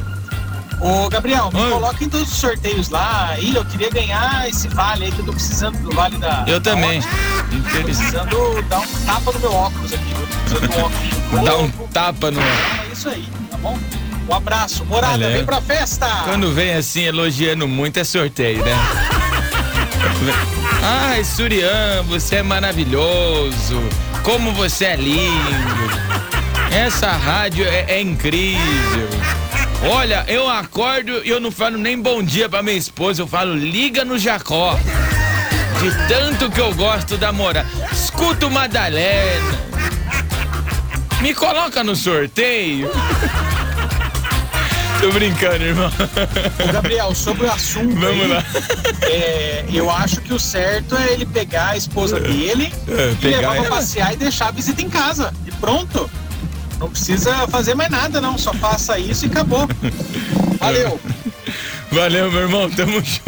Ô, 0.79 1.07
Gabriel, 1.09 1.51
me 1.53 1.69
coloca 1.69 2.03
em 2.03 2.09
todos 2.09 2.31
os 2.31 2.37
sorteios 2.37 2.89
lá. 2.89 3.29
Aí, 3.29 3.55
eu 3.55 3.63
queria 3.65 3.89
ganhar 3.91 4.49
esse 4.49 4.67
vale 4.67 5.05
aí 5.05 5.11
que 5.11 5.19
eu 5.19 5.25
tô 5.25 5.33
precisando 5.33 5.77
do 5.77 5.91
vale 5.95 6.17
da. 6.17 6.43
Eu 6.47 6.59
da 6.59 6.71
também. 6.71 7.01
Tô 7.01 7.83
precisando 7.83 8.61
dar 8.63 8.79
um 8.79 9.05
tapa 9.05 9.31
no 9.31 9.39
meu 9.39 9.53
óculos 9.53 9.93
aqui. 9.93 10.11
Eu 10.11 10.27
tô 10.27 10.37
precisando 10.37 10.67
do 10.67 10.79
óculos. 10.79 11.45
Dá 11.45 11.57
um 11.57 11.69
tapa 11.87 12.31
no. 12.31 12.41
É 12.41 12.89
isso 12.91 13.09
aí, 13.09 13.27
tá 13.51 13.57
bom? 13.57 13.77
Um 14.27 14.33
abraço. 14.33 14.83
Morada, 14.85 15.13
Valeu. 15.19 15.31
vem 15.31 15.45
pra 15.45 15.61
festa! 15.61 16.07
Quando 16.23 16.51
vem 16.51 16.73
assim 16.73 17.03
elogiando 17.03 17.67
muito 17.67 17.97
é 17.97 18.03
sorteio, 18.03 18.63
né? 18.63 18.73
Ai, 20.81 21.23
Surian, 21.23 22.03
você 22.07 22.37
é 22.37 22.43
maravilhoso. 22.43 23.81
Como 24.23 24.53
você 24.53 24.85
é 24.85 24.95
lindo. 24.95 26.40
Essa 26.71 27.11
rádio 27.11 27.65
é, 27.65 27.85
é 27.87 28.01
incrível. 28.01 29.09
Olha, 29.89 30.23
eu 30.27 30.47
acordo 30.49 31.21
e 31.25 31.29
eu 31.29 31.39
não 31.39 31.51
falo 31.51 31.77
nem 31.77 31.99
bom 31.99 32.23
dia 32.23 32.47
pra 32.47 32.61
minha 32.61 32.77
esposa, 32.77 33.21
eu 33.21 33.27
falo 33.27 33.53
liga 33.55 34.05
no 34.05 34.17
Jacó. 34.17 34.79
De 35.81 36.07
tanto 36.07 36.49
que 36.51 36.59
eu 36.61 36.73
gosto 36.73 37.17
da 37.17 37.31
Mora. 37.31 37.65
Escuta 37.91 38.45
o 38.47 38.51
Madalena. 38.51 39.59
Me 41.21 41.33
coloca 41.33 41.83
no 41.83 41.95
sorteio. 41.95 42.89
Tô 45.01 45.09
brincando, 45.11 45.63
irmão. 45.63 45.91
Ô, 46.69 46.71
Gabriel, 46.71 47.15
sobre 47.15 47.47
o 47.47 47.51
assunto 47.51 47.95
Vamos 47.95 48.21
aí, 48.23 48.27
lá. 48.27 48.43
é, 49.01 49.65
eu 49.73 49.89
acho 49.89 50.21
que 50.21 50.31
o 50.31 50.39
certo 50.39 50.95
é 50.95 51.13
ele 51.13 51.25
pegar 51.25 51.69
a 51.69 51.77
esposa 51.77 52.19
dele 52.19 52.71
É, 52.87 53.11
e 53.11 53.15
pegar 53.15 53.51
levar 53.53 53.61
pra 53.61 53.77
passear 53.77 54.13
e 54.13 54.17
deixar 54.17 54.49
a 54.49 54.51
visita 54.51 54.79
em 54.81 54.89
casa. 54.89 55.33
E 55.47 55.51
pronto. 55.53 56.07
Não 56.81 56.89
precisa 56.89 57.47
fazer 57.47 57.75
mais 57.75 57.91
nada, 57.91 58.19
não. 58.19 58.39
Só 58.39 58.51
faça 58.55 58.97
isso 58.97 59.25
e 59.25 59.27
acabou. 59.27 59.67
Valeu. 60.59 60.99
Valeu, 61.91 62.31
meu 62.31 62.41
irmão. 62.41 62.71
Tamo 62.71 62.93
junto. 62.93 63.21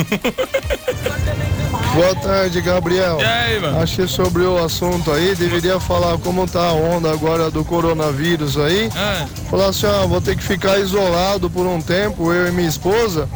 Boa 1.93 2.15
tarde, 2.15 2.59
Gabriel. 2.61 3.19
E 3.19 3.23
aí, 3.23 3.59
mano? 3.59 3.79
Acho 3.79 3.97
que 3.97 4.07
sobre 4.07 4.41
o 4.41 4.57
assunto 4.57 5.11
aí, 5.11 5.35
deveria 5.35 5.79
falar 5.79 6.17
como 6.17 6.47
tá 6.47 6.69
a 6.69 6.73
onda 6.73 7.11
agora 7.11 7.51
do 7.51 7.63
coronavírus 7.63 8.57
aí. 8.57 8.89
Ah. 8.95 9.27
Falar 9.51 9.67
assim, 9.67 9.85
ó, 9.85 10.07
vou 10.07 10.19
ter 10.19 10.35
que 10.35 10.43
ficar 10.43 10.79
isolado 10.79 11.47
por 11.47 11.67
um 11.67 11.79
tempo, 11.79 12.33
eu 12.33 12.47
e 12.47 12.51
minha 12.51 12.67
esposa, 12.67 13.29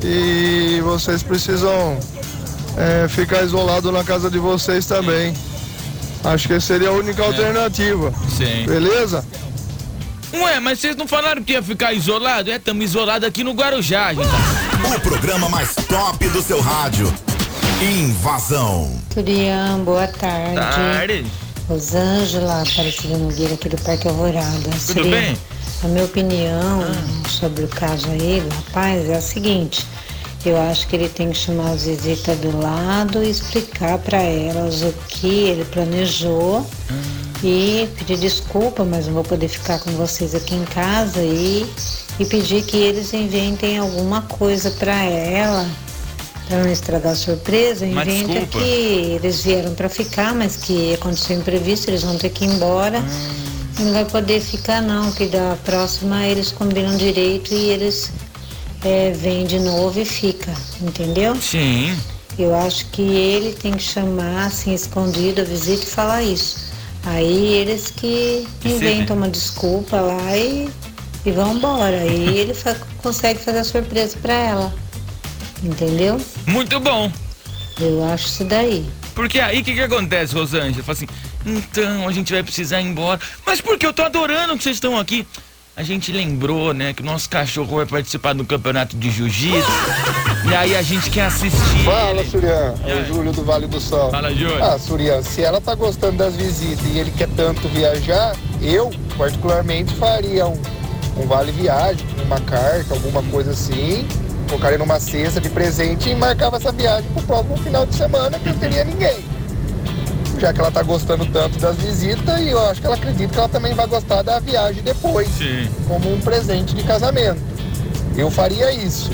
e 0.00 0.80
vocês 0.84 1.24
precisam 1.24 1.98
é, 2.76 3.08
ficar 3.08 3.42
isolado 3.42 3.90
na 3.90 4.04
casa 4.04 4.30
de 4.30 4.38
vocês 4.38 4.86
também. 4.86 5.34
Acho 6.22 6.46
que 6.46 6.60
seria 6.60 6.90
a 6.90 6.92
única 6.92 7.24
alternativa. 7.24 8.12
Sim. 8.28 8.64
Beleza? 8.66 9.24
Ué, 10.42 10.58
mas 10.60 10.80
vocês 10.80 10.96
não 10.96 11.06
falaram 11.06 11.42
que 11.42 11.52
ia 11.52 11.62
ficar 11.62 11.92
isolado? 11.92 12.50
É, 12.50 12.56
estamos 12.56 12.84
isolados 12.84 13.26
aqui 13.26 13.44
no 13.44 13.52
Guarujá, 13.52 14.12
gente. 14.12 14.26
O 14.96 15.00
programa 15.00 15.48
mais 15.48 15.74
top 15.74 16.28
do 16.28 16.42
seu 16.42 16.60
rádio. 16.60 17.12
Invasão. 17.80 19.00
Turian, 19.12 19.80
boa 19.84 20.06
tarde. 20.08 20.54
Tarde. 20.54 21.26
Rosângela 21.68 22.62
Aparecida 22.62 23.16
Nogueira, 23.16 23.54
aqui 23.54 23.68
do 23.68 23.76
Parque 23.82 24.08
Alvorada. 24.08 24.70
Tudo 24.86 25.08
bem? 25.08 25.36
A 25.82 25.88
minha 25.88 26.04
opinião 26.04 26.80
sobre 27.28 27.64
o 27.64 27.68
caso 27.68 28.10
aí 28.10 28.40
do 28.40 28.54
rapaz 28.54 29.08
é 29.08 29.16
a 29.16 29.20
seguinte. 29.20 29.86
Eu 30.44 30.60
acho 30.60 30.86
que 30.88 30.96
ele 30.96 31.08
tem 31.08 31.30
que 31.30 31.38
chamar 31.38 31.70
as 31.70 31.84
visitas 31.86 32.36
do 32.38 32.58
lado 32.60 33.22
e 33.22 33.30
explicar 33.30 33.98
para 33.98 34.18
elas 34.18 34.82
o 34.82 34.92
que 35.08 35.26
ele 35.26 35.64
planejou 35.64 36.66
e 37.44 37.88
pedir 37.98 38.16
desculpa, 38.16 38.84
mas 38.84 39.06
não 39.06 39.14
vou 39.14 39.22
poder 39.22 39.48
ficar 39.48 39.78
com 39.78 39.90
vocês 39.92 40.34
aqui 40.34 40.54
em 40.54 40.64
casa 40.64 41.20
e, 41.20 41.66
e 42.18 42.24
pedir 42.24 42.64
que 42.64 42.76
eles 42.76 43.12
inventem 43.12 43.78
alguma 43.78 44.22
coisa 44.22 44.70
para 44.70 44.94
ela, 45.02 45.68
para 46.48 46.62
não 46.62 46.72
estragar 46.72 47.12
a 47.12 47.16
surpresa. 47.16 47.84
Inventa 47.84 48.46
que 48.46 48.58
eles 48.58 49.42
vieram 49.42 49.74
para 49.74 49.90
ficar, 49.90 50.34
mas 50.34 50.56
que 50.56 50.94
aconteceu 50.94 51.36
imprevisto, 51.36 51.90
eles 51.90 52.02
vão 52.02 52.16
ter 52.16 52.30
que 52.30 52.44
ir 52.44 52.48
embora. 52.48 53.04
E 53.78 53.82
Não 53.82 53.92
vai 53.92 54.04
poder 54.06 54.40
ficar 54.40 54.80
não, 54.80 55.12
que 55.12 55.26
da 55.26 55.58
próxima 55.64 56.24
eles 56.26 56.50
combinam 56.50 56.96
direito 56.96 57.52
e 57.52 57.70
eles 57.70 58.10
é, 58.82 59.10
vêm 59.10 59.44
de 59.44 59.58
novo 59.58 60.00
e 60.00 60.04
fica, 60.04 60.54
entendeu? 60.80 61.36
Sim. 61.36 61.94
Eu 62.38 62.54
acho 62.54 62.86
que 62.86 63.02
ele 63.02 63.52
tem 63.52 63.72
que 63.72 63.82
chamar 63.82 64.46
assim 64.46 64.72
escondido 64.72 65.42
a 65.42 65.44
visita 65.44 65.82
e 65.82 65.86
falar 65.86 66.22
isso. 66.22 66.63
Aí 67.06 67.52
eles 67.54 67.90
que 67.90 68.46
inventam 68.64 69.16
uma 69.16 69.28
desculpa 69.28 70.00
lá 70.00 70.36
e, 70.36 70.68
e 71.26 71.30
vão 71.32 71.54
embora. 71.56 72.00
Aí 72.00 72.38
ele 72.38 72.54
fa- 72.54 72.76
consegue 73.02 73.38
fazer 73.40 73.58
a 73.58 73.64
surpresa 73.64 74.16
pra 74.22 74.32
ela. 74.32 74.74
Entendeu? 75.62 76.20
Muito 76.46 76.80
bom. 76.80 77.10
Eu 77.80 78.04
acho 78.04 78.26
isso 78.26 78.44
daí. 78.44 78.86
Porque 79.14 79.38
aí 79.38 79.60
o 79.60 79.64
que, 79.64 79.74
que 79.74 79.80
acontece, 79.80 80.34
Rosângela? 80.34 80.82
Fala 80.82 80.96
assim, 80.96 81.06
então 81.44 82.08
a 82.08 82.12
gente 82.12 82.32
vai 82.32 82.42
precisar 82.42 82.80
ir 82.80 82.86
embora. 82.86 83.20
Mas 83.46 83.60
porque 83.60 83.84
eu 83.86 83.92
tô 83.92 84.02
adorando 84.02 84.56
que 84.56 84.62
vocês 84.62 84.76
estão 84.76 84.98
aqui. 84.98 85.26
A 85.76 85.82
gente 85.82 86.12
lembrou, 86.12 86.72
né, 86.72 86.92
que 86.92 87.02
o 87.02 87.04
nosso 87.04 87.28
cachorro 87.28 87.78
vai 87.78 87.86
participar 87.86 88.32
do 88.32 88.44
campeonato 88.44 88.96
de 88.96 89.10
jiu-jitsu. 89.10 89.68
e 90.48 90.54
aí 90.54 90.76
a 90.76 90.82
gente 90.82 91.10
quer 91.10 91.22
assistir. 91.22 91.84
Fala, 91.84 92.20
ele. 92.20 92.30
Surian. 92.30 92.74
É 92.86 92.94
o 92.94 93.04
Júlio 93.04 93.32
do 93.32 93.44
Vale 93.44 93.66
do 93.66 93.80
Sol. 93.80 94.08
Fala, 94.12 94.32
Júlio. 94.32 94.62
Ah, 94.62 94.78
Surian, 94.78 95.20
se 95.22 95.42
ela 95.42 95.60
tá 95.60 95.74
gostando 95.74 96.18
das 96.18 96.36
visitas 96.36 96.86
e 96.86 96.98
ele 97.00 97.10
quer 97.10 97.28
tanto 97.30 97.66
viajar, 97.68 98.36
eu, 98.62 98.92
particularmente, 99.18 99.92
faria 99.96 100.46
um, 100.46 100.62
um 101.16 101.26
vale 101.26 101.50
viagem, 101.50 102.06
uma 102.24 102.40
carta, 102.40 102.94
alguma 102.94 103.22
coisa 103.24 103.50
assim. 103.50 104.06
Colocaria 104.46 104.78
numa 104.78 105.00
cesta 105.00 105.40
de 105.40 105.48
presente 105.48 106.08
e 106.08 106.14
marcava 106.14 106.56
essa 106.56 106.70
viagem 106.70 107.10
pro 107.14 107.22
próximo 107.24 107.56
final 107.56 107.84
de 107.84 107.96
semana 107.96 108.38
que 108.38 108.48
não 108.48 108.58
teria 108.58 108.84
ninguém. 108.84 109.33
Já 110.44 110.52
que 110.52 110.60
ela 110.60 110.70
tá 110.70 110.82
gostando 110.82 111.24
tanto 111.24 111.58
das 111.58 111.74
visitas 111.76 112.38
e 112.38 112.50
eu 112.50 112.62
acho 112.68 112.78
que 112.78 112.86
ela 112.86 112.96
acredita 112.96 113.32
que 113.32 113.38
ela 113.38 113.48
também 113.48 113.72
vai 113.72 113.86
gostar 113.86 114.20
da 114.20 114.38
viagem 114.40 114.82
depois. 114.82 115.26
Sim. 115.26 115.66
Como 115.88 116.12
um 116.12 116.20
presente 116.20 116.74
de 116.74 116.82
casamento. 116.82 117.40
Eu 118.14 118.30
faria 118.30 118.70
isso. 118.70 119.10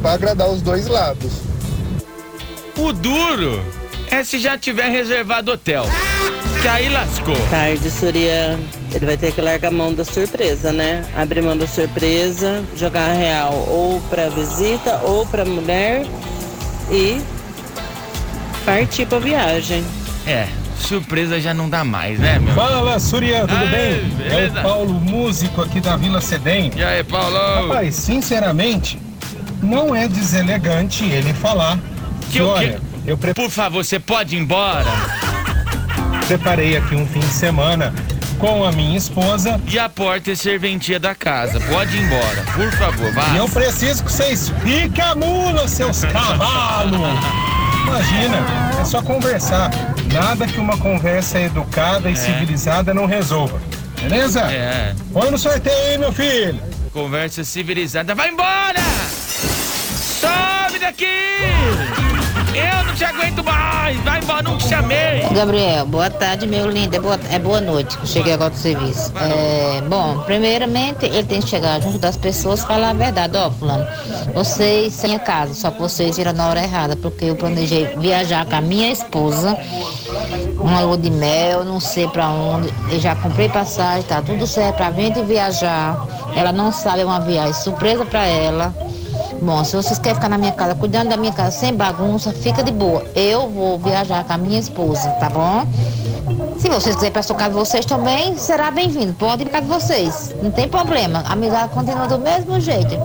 Pra 0.00 0.12
agradar 0.12 0.48
os 0.48 0.62
dois 0.62 0.86
lados. 0.86 1.32
O 2.78 2.94
duro 2.94 3.62
é 4.10 4.24
se 4.24 4.38
já 4.38 4.56
tiver 4.56 4.88
reservado 4.88 5.52
hotel. 5.52 5.84
Que 6.62 6.66
aí 6.66 6.88
lascou. 6.88 7.36
Tarde, 7.50 7.90
Surya. 7.90 8.58
Ele 8.90 9.04
vai 9.04 9.18
ter 9.18 9.32
que 9.32 9.42
largar 9.42 9.68
a 9.68 9.70
mão 9.70 9.92
da 9.92 10.02
surpresa, 10.02 10.72
né? 10.72 11.04
Abrir 11.14 11.42
mão 11.42 11.58
da 11.58 11.66
surpresa, 11.66 12.64
jogar 12.74 13.10
a 13.10 13.12
real 13.12 13.52
ou 13.68 14.00
pra 14.08 14.30
visita 14.30 14.98
ou 15.04 15.26
pra 15.26 15.44
mulher 15.44 16.06
e 16.90 17.20
partir 18.64 19.04
pra 19.04 19.18
viagem. 19.18 19.84
É, 20.26 20.46
surpresa 20.78 21.38
já 21.40 21.52
não 21.52 21.68
dá 21.68 21.84
mais, 21.84 22.18
né, 22.18 22.38
meu? 22.38 22.54
Fala, 22.54 22.98
Surya, 22.98 23.40
tudo 23.46 23.56
Aê, 23.56 23.66
bem? 24.00 24.08
beleza? 24.16 24.58
É 24.58 24.60
o 24.60 24.62
Paulo, 24.64 24.94
músico 24.94 25.60
aqui 25.62 25.80
da 25.80 25.96
Vila 25.96 26.20
Sedem. 26.20 26.70
E 26.74 26.82
aí, 26.82 27.04
Paulo? 27.04 27.36
Rapaz, 27.68 27.94
sinceramente, 27.96 28.98
não 29.62 29.94
é 29.94 30.08
deselegante 30.08 31.04
ele 31.04 31.34
falar 31.34 31.78
que, 32.30 32.38
Que 32.38 32.42
o 32.42 32.48
olha, 32.48 32.72
quê? 32.72 32.78
eu 33.06 33.18
pre- 33.18 33.34
Por 33.34 33.50
favor, 33.50 33.84
você 33.84 33.98
pode 33.98 34.34
ir 34.34 34.40
embora? 34.40 34.86
preparei 36.26 36.74
aqui 36.74 36.94
um 36.96 37.06
fim 37.06 37.20
de 37.20 37.26
semana 37.26 37.92
com 38.38 38.64
a 38.64 38.72
minha 38.72 38.96
esposa. 38.96 39.60
E 39.70 39.78
a 39.78 39.90
porta 39.90 40.32
é 40.32 40.34
serventia 40.34 40.98
da 40.98 41.14
casa. 41.14 41.60
Pode 41.60 41.94
ir 41.94 42.02
embora, 42.02 42.42
por 42.54 42.72
favor, 42.72 43.12
vá. 43.12 43.28
E 43.34 43.36
eu 43.36 43.48
preciso 43.48 44.02
que 44.02 44.10
vocês 44.10 44.50
fiquem 44.64 45.04
a 45.04 45.14
mula, 45.14 45.68
seus 45.68 46.02
cavalos! 46.06 46.98
Imagina, 47.86 48.38
é 48.80 48.84
só 48.84 49.02
conversar. 49.02 49.70
Nada 50.12 50.46
que 50.46 50.58
uma 50.58 50.76
conversa 50.78 51.38
educada 51.38 52.10
e 52.10 52.16
civilizada 52.16 52.94
não 52.94 53.06
resolva. 53.06 53.60
Beleza? 54.00 54.40
É. 54.40 54.94
Põe 55.12 55.30
no 55.30 55.38
sorteio 55.38 55.76
aí, 55.88 55.98
meu 55.98 56.12
filho. 56.12 56.60
Conversa 56.92 57.44
civilizada. 57.44 58.14
Vai 58.14 58.30
embora! 58.30 58.80
Sobe 60.20 60.78
daqui! 60.78 62.03
Eu 62.54 62.84
não 62.84 62.94
te 62.94 63.04
aguento 63.04 63.42
mais! 63.42 63.98
Vai 64.04 64.20
embora, 64.20 64.42
não 64.42 64.56
te 64.56 64.68
chamei! 64.68 65.28
Gabriel, 65.34 65.84
boa 65.86 66.08
tarde, 66.08 66.46
meu 66.46 66.70
lindo. 66.70 66.94
É 66.94 67.00
boa, 67.00 67.18
é 67.28 67.38
boa 67.38 67.60
noite. 67.60 67.98
Cheguei 68.04 68.32
agora 68.32 68.50
do 68.50 68.56
serviço. 68.56 69.12
É, 69.16 69.80
bom, 69.80 70.20
primeiramente, 70.20 71.04
ele 71.04 71.24
tem 71.24 71.40
que 71.40 71.48
chegar 71.48 71.80
junto 71.80 71.98
das 71.98 72.16
pessoas 72.16 72.62
e 72.62 72.66
falar 72.66 72.90
a 72.90 72.92
verdade. 72.92 73.36
Ó, 73.36 73.50
fulano, 73.50 73.84
vocês 74.32 74.96
têm 74.98 75.16
a 75.16 75.18
casa, 75.18 75.52
só 75.52 75.70
que 75.72 75.80
vocês 75.80 76.16
viram 76.16 76.32
na 76.32 76.48
hora 76.48 76.62
errada, 76.62 76.94
porque 76.94 77.24
eu 77.24 77.34
planejei 77.34 77.86
viajar 77.96 78.46
com 78.46 78.54
a 78.54 78.60
minha 78.60 78.92
esposa, 78.92 79.58
uma 80.60 80.80
lua 80.80 80.96
de 80.96 81.10
mel, 81.10 81.64
não 81.64 81.80
sei 81.80 82.06
pra 82.06 82.28
onde. 82.28 82.72
Eu 82.88 83.00
já 83.00 83.16
comprei 83.16 83.48
passagem, 83.48 84.04
tá 84.04 84.22
tudo 84.22 84.46
certo 84.46 84.76
pra 84.76 84.92
gente 84.92 85.20
viajar. 85.22 86.06
Ela 86.36 86.52
não 86.52 86.70
sabe, 86.70 87.00
é 87.00 87.04
uma 87.04 87.20
viagem 87.20 87.54
surpresa 87.54 88.04
pra 88.04 88.24
ela. 88.24 88.72
Bom, 89.40 89.62
se 89.64 89.76
vocês 89.76 89.98
querem 89.98 90.14
ficar 90.14 90.28
na 90.28 90.38
minha 90.38 90.52
casa, 90.52 90.74
cuidando 90.74 91.10
da 91.10 91.16
minha 91.16 91.32
casa 91.32 91.50
sem 91.50 91.74
bagunça, 91.74 92.32
fica 92.32 92.62
de 92.62 92.72
boa. 92.72 93.04
Eu 93.14 93.48
vou 93.50 93.78
viajar 93.78 94.24
com 94.24 94.32
a 94.32 94.38
minha 94.38 94.58
esposa, 94.58 95.08
tá 95.20 95.28
bom? 95.28 95.66
Se 96.58 96.68
vocês 96.68 96.94
quiserem 96.94 97.22
sua 97.22 97.36
casa 97.36 97.50
de 97.50 97.56
vocês 97.56 97.84
também, 97.84 98.36
será 98.38 98.70
bem-vindo. 98.70 99.12
Pode 99.14 99.42
ir 99.42 99.46
pra 99.46 99.60
casa 99.60 99.66
de 99.78 99.82
vocês. 99.84 100.34
Não 100.42 100.50
tem 100.50 100.68
problema. 100.68 101.22
A 101.26 101.32
amizade 101.34 101.72
continua 101.72 102.06
do 102.06 102.18
mesmo 102.18 102.58
jeito. 102.60 102.96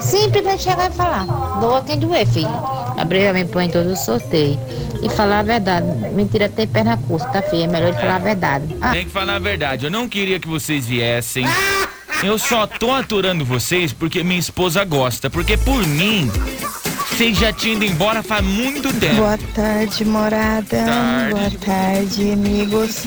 Simplesmente 0.00 0.62
chegar 0.62 0.90
e 0.90 0.94
falar, 0.94 1.24
doa 1.60 1.82
quem 1.82 1.98
doer, 1.98 2.26
filho. 2.26 2.48
Gabriel 2.96 3.34
me 3.34 3.44
põe 3.44 3.66
em 3.66 3.70
todo 3.70 3.90
o 3.90 3.96
sorteio. 3.96 4.58
E 5.02 5.08
falar 5.10 5.40
a 5.40 5.42
verdade. 5.42 5.86
Mentira 6.14 6.48
tem 6.48 6.66
perna 6.66 6.96
curta, 6.96 7.26
tá 7.28 7.42
filho? 7.42 7.64
É 7.64 7.66
melhor 7.66 7.88
ele 7.88 7.98
falar 7.98 8.16
a 8.16 8.18
verdade. 8.18 8.76
Ah, 8.80 8.92
Tem 8.92 9.04
que 9.04 9.10
falar 9.10 9.34
a 9.36 9.38
verdade. 9.38 9.84
Eu 9.84 9.90
não 9.90 10.08
queria 10.08 10.40
que 10.40 10.48
vocês 10.48 10.86
viessem. 10.86 11.44
Eu 12.22 12.38
só 12.38 12.66
tô 12.66 12.92
aturando 12.92 13.44
vocês 13.44 13.92
porque 13.92 14.22
minha 14.22 14.38
esposa 14.38 14.84
gosta. 14.84 15.28
Porque 15.28 15.56
por 15.56 15.86
mim, 15.86 16.30
vocês 17.10 17.38
já 17.38 17.52
tinham 17.52 17.76
ido 17.76 17.84
embora 17.84 18.22
faz 18.22 18.44
muito 18.44 18.92
tempo. 18.98 19.16
Boa 19.16 19.38
tarde, 19.54 20.04
morada. 20.04 20.84
Boa 21.30 21.50
tarde, 21.64 22.32
amigos. 22.32 23.04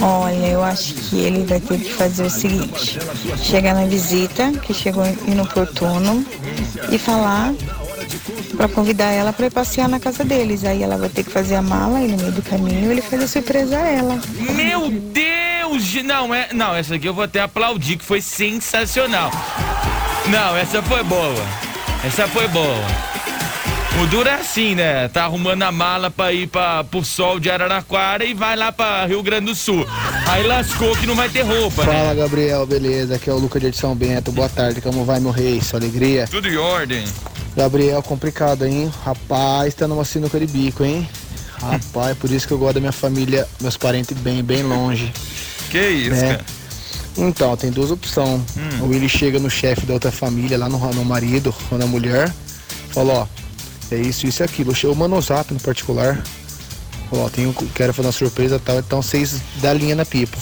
Olha, 0.00 0.46
eu 0.46 0.62
acho 0.62 0.94
que 0.94 1.18
ele 1.18 1.44
vai 1.44 1.60
ter 1.60 1.78
que 1.78 1.92
fazer 1.92 2.24
o 2.24 2.30
seguinte: 2.30 2.98
chegar 3.42 3.74
na 3.74 3.86
visita, 3.86 4.52
que 4.62 4.72
chegou 4.72 5.04
inoportuno, 5.26 6.24
e 6.90 6.98
falar 6.98 7.52
para 8.56 8.68
convidar 8.68 9.10
ela 9.10 9.32
para 9.32 9.46
ir 9.46 9.50
passear 9.50 9.88
na 9.88 9.98
casa 9.98 10.24
deles. 10.24 10.64
Aí 10.64 10.82
ela 10.82 10.96
vai 10.96 11.08
ter 11.08 11.24
que 11.24 11.30
fazer 11.30 11.56
a 11.56 11.62
mala 11.62 12.00
e 12.00 12.08
no 12.08 12.16
meio 12.16 12.32
do 12.32 12.42
caminho 12.42 12.92
ele 12.92 13.02
faz 13.02 13.22
a 13.22 13.28
surpresa 13.28 13.76
a 13.78 13.88
ela. 13.88 14.20
Meu 14.54 14.90
Deus! 14.90 15.29
Não, 16.04 16.34
é, 16.34 16.48
não, 16.52 16.74
essa 16.74 16.94
aqui 16.94 17.06
eu 17.06 17.14
vou 17.14 17.24
até 17.24 17.40
aplaudir, 17.40 17.96
que 17.96 18.04
foi 18.04 18.20
sensacional. 18.20 19.30
Não, 20.26 20.56
essa 20.56 20.82
foi 20.82 21.02
boa. 21.02 21.46
Essa 22.04 22.28
foi 22.28 22.46
boa. 22.48 23.10
O 24.02 24.06
duro 24.06 24.28
é 24.28 24.34
assim, 24.34 24.74
né? 24.74 25.08
Tá 25.08 25.24
arrumando 25.24 25.62
a 25.62 25.72
mala 25.72 26.10
pra 26.10 26.32
ir 26.32 26.46
pra, 26.46 26.84
pro 26.84 27.04
sol 27.04 27.38
de 27.38 27.50
Araraquara 27.50 28.24
e 28.24 28.32
vai 28.32 28.56
lá 28.56 28.72
pra 28.72 29.04
Rio 29.04 29.22
Grande 29.22 29.46
do 29.46 29.54
Sul. 29.54 29.86
Aí 30.26 30.46
lascou 30.46 30.96
que 30.96 31.06
não 31.06 31.14
vai 31.14 31.28
ter 31.28 31.42
roupa, 31.42 31.84
né? 31.84 31.92
Fala 31.92 32.14
Gabriel, 32.14 32.66
beleza? 32.66 33.16
Aqui 33.16 33.28
é 33.28 33.32
o 33.32 33.38
Lucas 33.38 33.60
de 33.60 33.76
São 33.76 33.94
Bento. 33.94 34.32
Boa 34.32 34.48
tarde, 34.48 34.80
como 34.80 35.04
vai 35.04 35.20
meu 35.20 35.32
rei? 35.32 35.60
Sua 35.60 35.78
alegria? 35.78 36.26
Tudo 36.30 36.48
em 36.48 36.56
ordem. 36.56 37.04
Gabriel, 37.56 38.02
complicado, 38.02 38.64
hein? 38.64 38.90
Rapaz, 39.04 39.74
tá 39.74 39.86
numa 39.86 40.04
sinuca 40.04 40.38
de 40.38 40.46
bico, 40.46 40.84
hein? 40.84 41.06
Rapaz, 41.60 42.16
por 42.16 42.30
isso 42.30 42.46
que 42.46 42.54
eu 42.54 42.58
gosto 42.58 42.74
da 42.74 42.80
minha 42.80 42.92
família, 42.92 43.46
meus 43.60 43.76
parentes 43.76 44.16
bem, 44.16 44.42
bem 44.42 44.62
longe. 44.62 45.12
Que 45.70 45.88
isso, 45.88 46.20
né? 46.20 46.32
cara? 46.32 46.44
Então, 47.16 47.56
tem 47.56 47.70
duas 47.70 47.90
opções. 47.90 48.40
Hum. 48.56 48.84
O 48.84 48.88
Willi 48.88 49.08
chega 49.08 49.38
no 49.38 49.50
chefe 49.50 49.86
da 49.86 49.94
outra 49.94 50.10
família, 50.10 50.58
lá 50.58 50.68
no, 50.68 50.78
no 50.78 51.04
marido 51.04 51.54
ou 51.70 51.78
na 51.78 51.86
mulher, 51.86 52.32
fala, 52.92 53.12
ó, 53.12 53.26
é 53.90 53.98
isso, 53.98 54.26
isso 54.26 54.42
e 54.42 54.44
aquilo. 54.44 54.72
Eu 54.82 54.94
mando 54.94 55.16
no 55.16 55.22
zap 55.22 55.52
no 55.52 55.60
particular. 55.60 56.22
Ó, 57.12 57.28
tenho, 57.28 57.52
quero 57.74 57.92
fazer 57.92 58.06
uma 58.06 58.12
surpresa 58.12 58.56
e 58.56 58.58
tal, 58.60 58.78
então 58.78 59.02
vocês 59.02 59.40
dá 59.56 59.72
linha 59.72 59.96
na 59.96 60.06
pipa. 60.06 60.38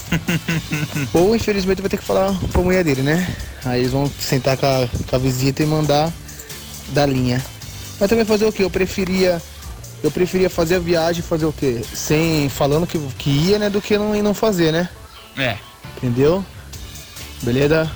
Ou 1.14 1.34
infelizmente 1.34 1.80
vai 1.80 1.88
ter 1.88 1.96
que 1.96 2.04
falar 2.04 2.34
pra 2.52 2.60
mulher 2.60 2.84
dele, 2.84 3.00
né? 3.00 3.26
Aí 3.64 3.80
eles 3.80 3.92
vão 3.92 4.10
sentar 4.20 4.56
com 4.58 4.66
a, 4.66 4.86
com 5.08 5.16
a 5.16 5.18
visita 5.18 5.62
e 5.62 5.66
mandar 5.66 6.12
da 6.88 7.06
linha. 7.06 7.42
Mas 7.98 8.08
também 8.10 8.24
fazer 8.24 8.44
o 8.44 8.52
quê? 8.52 8.64
Eu 8.64 8.70
preferia. 8.70 9.40
Eu 10.02 10.10
preferia 10.10 10.48
fazer 10.48 10.76
a 10.76 10.78
viagem 10.78 11.22
fazer 11.22 11.46
o 11.46 11.52
quê? 11.52 11.80
Sem. 11.94 12.48
falando 12.50 12.86
que, 12.86 12.98
que 13.18 13.30
ia, 13.30 13.58
né? 13.58 13.70
Do 13.70 13.80
que 13.80 13.96
não, 13.96 14.14
não 14.22 14.34
fazer, 14.34 14.70
né? 14.70 14.90
É. 15.38 15.56
Entendeu? 15.96 16.44
Beleza? 17.42 17.90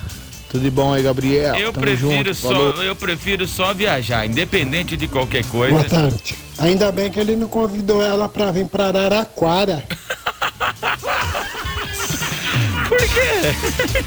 Tudo 0.50 0.62
de 0.62 0.70
bom 0.70 0.92
aí, 0.92 1.02
Gabriel? 1.02 1.55
Eu 1.57 1.72
Tamo 1.72 1.85
prefiro 1.85 2.12
junto, 2.16 2.35
só, 2.35 2.48
falou. 2.48 2.83
eu 2.83 2.94
prefiro 2.94 3.46
só 3.48 3.72
viajar, 3.72 4.26
independente 4.26 4.96
de 4.96 5.09
qualquer 5.09 5.44
coisa. 5.46 5.74
Boa 5.74 5.85
tarde. 5.88 6.37
Ainda 6.59 6.92
bem 6.92 7.11
que 7.11 7.18
ele 7.18 7.35
não 7.35 7.48
convidou 7.48 8.02
ela 8.02 8.28
pra 8.28 8.52
vir 8.52 8.66
pra 8.66 8.88
Araraquara. 8.88 9.83
Por 12.88 12.98
quê? 12.98 14.05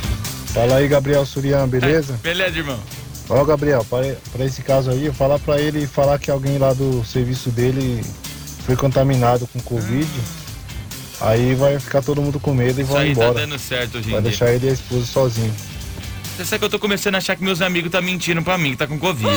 Fala 0.54 0.76
aí, 0.76 0.88
Gabriel 0.88 1.26
Surian, 1.26 1.68
beleza? 1.68 2.20
Beleza, 2.22 2.58
irmão. 2.58 2.80
Ó, 3.28 3.44
Gabriel, 3.44 3.84
para, 3.90 4.16
para 4.32 4.46
esse 4.46 4.62
caso 4.62 4.92
aí, 4.92 5.12
fala 5.12 5.40
pra 5.40 5.60
ele 5.60 5.88
falar 5.88 6.20
que 6.20 6.30
alguém 6.30 6.60
lá 6.60 6.74
do 6.74 7.04
serviço 7.04 7.50
dele 7.50 8.06
foi 8.66 8.76
contaminado 8.76 9.48
com 9.48 9.60
Covid. 9.60 10.08
Aí 11.22 11.56
vai 11.56 11.80
ficar 11.80 12.02
todo 12.02 12.22
mundo 12.22 12.40
com 12.40 12.54
medo 12.54 12.80
e 12.80 12.84
Isso 12.84 12.92
vai 12.92 13.08
aí 13.08 13.16
tá 13.16 13.26
embora. 13.26 13.40
dando 13.48 13.58
certo 13.60 13.98
hoje 13.98 14.10
em 14.10 14.12
vai 14.12 14.22
dia. 14.22 14.30
deixar 14.30 14.52
ele 14.52 14.68
e 14.68 14.70
a 14.70 14.74
esposa 14.74 15.06
sozinho. 15.06 15.54
Você 16.36 16.44
sabe 16.46 16.60
que 16.60 16.66
eu 16.66 16.70
tô 16.70 16.80
começando 16.80 17.16
a 17.16 17.20
achar 17.20 17.36
que 17.36 17.44
meus 17.44 17.62
amigos 17.62 17.90
tá 17.92 18.02
mentindo 18.02 18.42
pra 18.42 18.58
mim, 18.58 18.72
que 18.72 18.78
tá 18.78 18.86
com 18.88 19.00
Covid. 19.00 19.34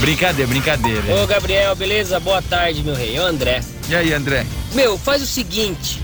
brincadeira, 0.00 0.48
brincadeira. 0.48 1.22
Ô 1.22 1.26
Gabriel, 1.26 1.74
beleza? 1.76 2.18
Boa 2.18 2.42
tarde, 2.42 2.82
meu 2.82 2.94
rei. 2.94 3.16
É 3.16 3.20
o 3.20 3.26
André. 3.26 3.60
E 3.88 3.94
aí, 3.94 4.12
André? 4.12 4.44
Meu, 4.72 4.98
faz 4.98 5.22
o 5.22 5.26
seguinte. 5.26 6.02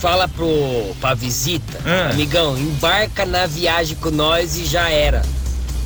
Fala 0.00 0.28
pro 0.28 0.94
pra 1.00 1.14
visita, 1.14 1.80
Ah. 1.84 2.10
amigão, 2.10 2.56
embarca 2.58 3.24
na 3.24 3.46
viagem 3.46 3.96
com 3.96 4.10
nós 4.10 4.56
e 4.56 4.64
já 4.66 4.88
era. 4.90 5.22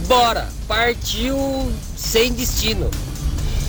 Bora, 0.07 0.49
partiu 0.67 1.73
sem 1.97 2.33
destino. 2.33 2.91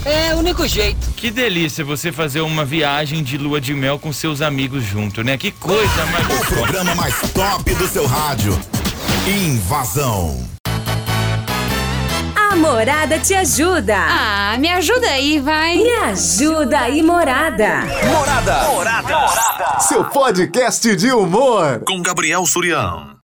É 0.06 0.34
o 0.34 0.38
único 0.40 0.66
jeito. 0.68 1.12
Que 1.16 1.30
delícia 1.30 1.84
você 1.84 2.12
fazer 2.12 2.42
uma 2.42 2.64
viagem 2.64 3.24
de 3.24 3.38
lua 3.38 3.60
de 3.60 3.74
mel 3.74 4.00
com 4.00 4.14
seus 4.14 4.42
amigos 4.42 4.84
junto, 4.84 5.24
né? 5.24 5.38
Que 5.38 5.52
coisa 5.52 6.06
mais 6.08 6.26
O 6.28 6.46
programa 6.46 6.96
mais 6.96 7.16
top 7.34 7.74
do 7.76 7.88
seu 7.88 8.06
rádio. 8.06 8.58
Invasão. 9.28 10.48
A 12.36 12.56
Morada 12.56 13.20
te 13.20 13.34
ajuda. 13.34 13.96
Ah, 13.98 14.58
me 14.58 14.70
ajuda 14.70 15.08
aí, 15.08 15.40
vai. 15.40 15.78
Me 15.78 15.90
ajuda 15.90 16.80
aí, 16.80 17.02
Morada. 17.02 17.84
Morada. 18.06 19.80
Seu 19.82 20.04
podcast 20.06 20.96
de 20.96 21.12
humor. 21.12 21.84
Com 21.86 22.02
Gabriel 22.02 22.46
Surião. 22.46 23.12